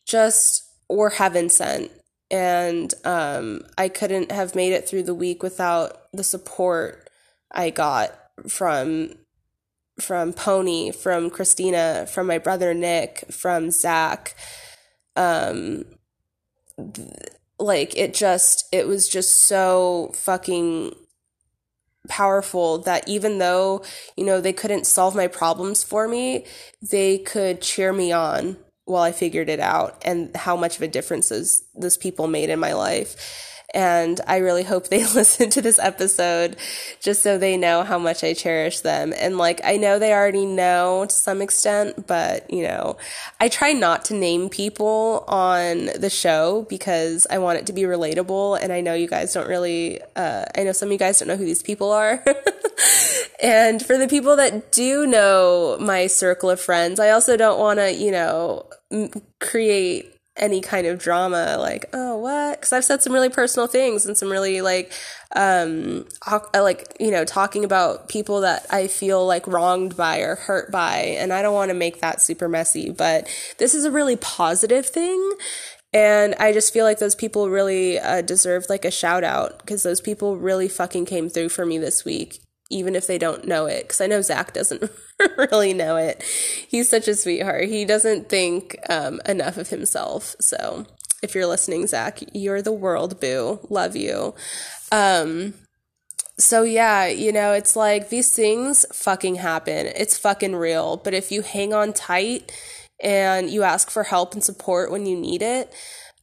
just 0.07 0.63
were 0.89 1.11
heaven 1.11 1.49
sent. 1.49 1.91
And 2.31 2.93
um, 3.05 3.63
I 3.77 3.89
couldn't 3.89 4.33
have 4.33 4.55
made 4.55 4.73
it 4.73 4.89
through 4.89 5.05
the 5.05 5.15
week 5.15 5.43
without 5.43 6.11
the 6.13 6.25
support 6.25 7.09
I 7.51 7.71
got 7.71 8.13
from 8.49 9.11
from 10.01 10.33
Pony, 10.33 10.91
from 10.91 11.31
Christina, 11.31 12.07
from 12.11 12.27
my 12.27 12.39
brother 12.39 12.75
Nick, 12.75 13.27
from 13.31 13.71
Zach. 13.71 14.35
Um, 15.15 15.85
like 17.61 17.97
it 17.97 18.13
just, 18.13 18.67
it 18.73 18.89
was 18.89 19.09
just 19.09 19.43
so 19.43 20.11
fucking 20.15 20.95
powerful 22.09 22.79
that 22.79 23.09
even 23.09 23.39
though, 23.39 23.83
you 24.17 24.25
know, 24.25 24.41
they 24.41 24.53
couldn't 24.53 24.87
solve 24.87 25.15
my 25.15 25.27
problems 25.27 25.83
for 25.83 26.07
me, 26.09 26.47
they 26.83 27.19
could 27.19 27.61
cheer 27.61 27.93
me 27.93 28.13
on 28.13 28.57
while 28.85 29.03
I 29.03 29.13
figured 29.13 29.49
it 29.49 29.61
out 29.61 30.03
and 30.05 30.35
how 30.37 30.57
much 30.57 30.77
of 30.77 30.83
a 30.83 30.89
difference 30.89 31.31
those, 31.31 31.65
those 31.75 31.97
people 31.97 32.27
made 32.27 32.51
in 32.51 32.59
my 32.59 32.75
life. 32.75 33.54
And 33.73 34.21
I 34.27 34.39
really 34.39 34.63
hope 34.63 34.89
they 34.89 35.05
listen 35.15 35.51
to 35.51 35.63
this 35.63 35.79
episode 35.79 36.57
just 37.01 37.23
so 37.23 37.39
they 37.39 37.57
know 37.57 37.83
how 37.83 37.99
much 37.99 38.23
I 38.23 38.35
cherish 38.35 38.81
them. 38.81 39.13
And 39.17 39.39
like, 39.39 39.61
I 39.65 39.77
know 39.77 39.99
they 39.99 40.13
already 40.13 40.47
know 40.47 41.07
to 41.07 41.15
some 41.15 41.41
extent, 41.43 42.07
but 42.07 42.51
you 42.51 42.63
know, 42.63 42.97
I 43.41 43.49
try 43.49 43.73
not 43.73 44.05
to 44.07 44.15
name 44.15 44.49
people 44.49 45.25
on 45.27 45.87
the 45.97 46.11
show 46.11 46.67
because 46.69 47.27
I 47.31 47.39
want 47.39 47.59
it 47.59 47.67
to 47.67 47.73
be 47.73 47.83
relatable. 47.83 48.59
And 48.61 48.73
I 48.73 48.81
know 48.81 48.95
you 48.95 49.09
guys 49.09 49.33
don't 49.33 49.49
really, 49.49 50.01
uh, 50.17 50.45
I 50.57 50.63
know 50.63 50.73
some 50.73 50.89
of 50.89 50.93
you 50.93 50.99
guys 50.99 51.19
don't 51.19 51.29
know 51.29 51.37
who 51.37 51.45
these 51.45 51.63
people 51.63 51.91
are. 51.91 52.23
and 53.43 53.85
for 53.85 53.99
the 53.99 54.09
people 54.09 54.37
that 54.37 54.73
do 54.73 55.07
know 55.07 55.77
my 55.81 56.07
circle 56.07 56.51
of 56.51 56.61
friends, 56.61 57.01
I 57.01 57.11
also 57.11 57.37
don't 57.37 57.59
want 57.59 57.79
to, 57.81 57.93
you 57.93 58.11
know, 58.11 58.67
create 59.41 60.14
any 60.37 60.61
kind 60.61 60.87
of 60.87 60.99
drama 60.99 61.57
like 61.59 61.87
oh 61.93 62.19
what? 62.19 62.59
Because 62.59 62.73
i've 62.73 62.85
said 62.85 63.03
some 63.03 63.13
really 63.13 63.29
personal 63.29 63.67
things 63.67 64.05
and 64.05 64.17
some 64.17 64.31
really 64.31 64.61
like 64.61 64.93
um 65.37 66.07
uh, 66.27 66.41
like 66.55 66.97
you 66.99 67.11
know 67.11 67.25
talking 67.25 67.65
about 67.65 68.09
people 68.09 68.41
that 68.41 68.67
i 68.71 68.87
feel 68.87 69.27
like 69.27 69.47
wronged 69.47 69.97
by 69.97 70.19
or 70.19 70.35
hurt 70.35 70.71
by 70.71 70.97
and 71.19 71.33
i 71.33 71.43
don't 71.43 71.55
want 71.55 71.71
to 71.71 71.75
make 71.75 72.01
that 72.01 72.21
super 72.21 72.49
messy 72.49 72.91
but 72.91 73.29
this 73.59 73.75
is 73.75 73.85
a 73.85 73.91
really 73.91 74.17
positive 74.17 74.87
thing 74.87 75.33
and 75.93 76.35
i 76.37 76.53
just 76.53 76.73
feel 76.73 76.85
like 76.85 76.99
those 76.99 77.15
people 77.15 77.49
really 77.49 77.99
uh, 77.99 78.21
deserve 78.21 78.67
like 78.69 78.85
a 78.85 78.91
shout 78.91 79.25
out 79.25 79.59
because 79.59 79.83
those 79.83 80.01
people 80.01 80.37
really 80.37 80.69
fucking 80.69 81.05
came 81.05 81.29
through 81.29 81.49
for 81.49 81.65
me 81.65 81.79
this 81.79 82.05
week 82.05 82.44
even 82.75 82.95
if 82.95 83.07
they 83.07 83.19
don't 83.19 83.47
know 83.47 83.67
it 83.67 83.83
because 83.83 84.01
i 84.01 84.07
know 84.07 84.21
zach 84.21 84.53
doesn't 84.53 84.91
really 85.39 85.73
know 85.73 85.97
it. 85.97 86.23
He's 86.69 86.89
such 86.89 87.09
a 87.09 87.15
sweetheart. 87.15 87.69
He 87.69 87.85
doesn't 87.85 88.29
think 88.29 88.77
um, 88.89 89.21
enough 89.27 89.57
of 89.57 89.69
himself. 89.69 90.37
So 90.41 90.87
if 91.23 91.35
you're 91.35 91.47
listening, 91.47 91.87
Zach, 91.87 92.21
you're 92.33 92.63
the 92.63 92.73
world, 92.73 93.21
boo. 93.21 93.61
Love 93.69 93.97
you. 93.97 94.35
Um, 94.93 95.55
so 96.39 96.63
yeah, 96.63 97.07
you 97.07 97.33
know, 97.33 97.53
it's 97.53 97.77
like 97.77 98.09
these 98.09 98.35
things 98.35 98.85
fucking 98.93 99.37
happen. 99.37 99.87
It's 99.87 100.19
fucking 100.19 100.57
real. 100.57 100.97
But 100.97 101.15
if 101.15 101.31
you 101.31 101.43
hang 101.43 101.73
on 101.73 101.93
tight 101.93 102.53
and 103.01 103.51
you 103.51 103.63
ask 103.63 103.91
for 103.91 104.05
help 104.05 104.35
and 104.35 104.43
support 104.43 104.91
when 104.91 105.07
you 105.07 105.17
need 105.17 105.43
it, 105.43 105.73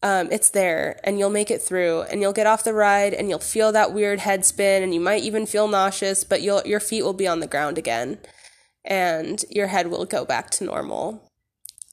um, 0.03 0.29
it's 0.31 0.49
there 0.49 0.99
and 1.03 1.19
you'll 1.19 1.29
make 1.29 1.51
it 1.51 1.61
through 1.61 2.01
and 2.03 2.21
you'll 2.21 2.33
get 2.33 2.47
off 2.47 2.63
the 2.63 2.73
ride 2.73 3.13
and 3.13 3.29
you'll 3.29 3.39
feel 3.39 3.71
that 3.71 3.93
weird 3.93 4.19
head 4.19 4.45
spin 4.45 4.81
and 4.81 4.93
you 4.93 4.99
might 4.99 5.23
even 5.23 5.45
feel 5.45 5.67
nauseous, 5.67 6.23
but 6.23 6.41
you'll, 6.41 6.61
your 6.65 6.79
feet 6.79 7.03
will 7.03 7.13
be 7.13 7.27
on 7.27 7.39
the 7.39 7.47
ground 7.47 7.77
again 7.77 8.17
and 8.83 9.45
your 9.49 9.67
head 9.67 9.87
will 9.87 10.05
go 10.05 10.25
back 10.25 10.49
to 10.51 10.63
normal. 10.63 11.23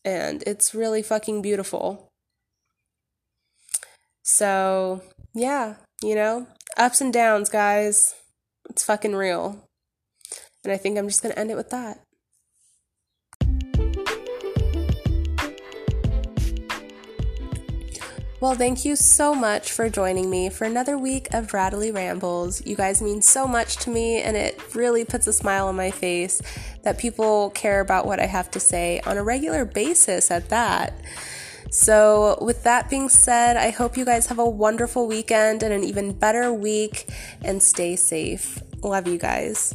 And 0.04 0.42
it's 0.46 0.74
really 0.74 1.02
fucking 1.02 1.42
beautiful. 1.42 2.08
So, 4.22 5.02
yeah, 5.34 5.74
you 6.02 6.14
know, 6.14 6.46
ups 6.76 7.00
and 7.00 7.12
downs, 7.12 7.50
guys. 7.50 8.14
It's 8.70 8.84
fucking 8.84 9.14
real. 9.14 9.64
And 10.64 10.72
I 10.72 10.76
think 10.76 10.96
I'm 10.96 11.08
just 11.08 11.22
going 11.22 11.32
to 11.32 11.38
end 11.38 11.50
it 11.50 11.56
with 11.56 11.70
that. 11.70 12.00
Well, 18.40 18.54
thank 18.54 18.84
you 18.84 18.94
so 18.94 19.34
much 19.34 19.72
for 19.72 19.88
joining 19.88 20.30
me 20.30 20.48
for 20.48 20.64
another 20.64 20.96
week 20.96 21.34
of 21.34 21.48
Radalie 21.48 21.92
Rambles. 21.92 22.64
You 22.64 22.76
guys 22.76 23.02
mean 23.02 23.20
so 23.20 23.48
much 23.48 23.78
to 23.78 23.90
me, 23.90 24.22
and 24.22 24.36
it 24.36 24.76
really 24.76 25.04
puts 25.04 25.26
a 25.26 25.32
smile 25.32 25.66
on 25.66 25.74
my 25.74 25.90
face 25.90 26.40
that 26.84 26.98
people 26.98 27.50
care 27.50 27.80
about 27.80 28.06
what 28.06 28.20
I 28.20 28.26
have 28.26 28.48
to 28.52 28.60
say 28.60 29.00
on 29.04 29.16
a 29.16 29.24
regular 29.24 29.64
basis 29.64 30.30
at 30.30 30.50
that. 30.50 31.00
So, 31.72 32.38
with 32.40 32.62
that 32.62 32.88
being 32.88 33.08
said, 33.08 33.56
I 33.56 33.70
hope 33.70 33.96
you 33.96 34.04
guys 34.04 34.28
have 34.28 34.38
a 34.38 34.48
wonderful 34.48 35.08
weekend 35.08 35.64
and 35.64 35.74
an 35.74 35.82
even 35.82 36.12
better 36.12 36.52
week 36.52 37.10
and 37.42 37.60
stay 37.60 37.96
safe. 37.96 38.62
Love 38.84 39.08
you 39.08 39.18
guys. 39.18 39.74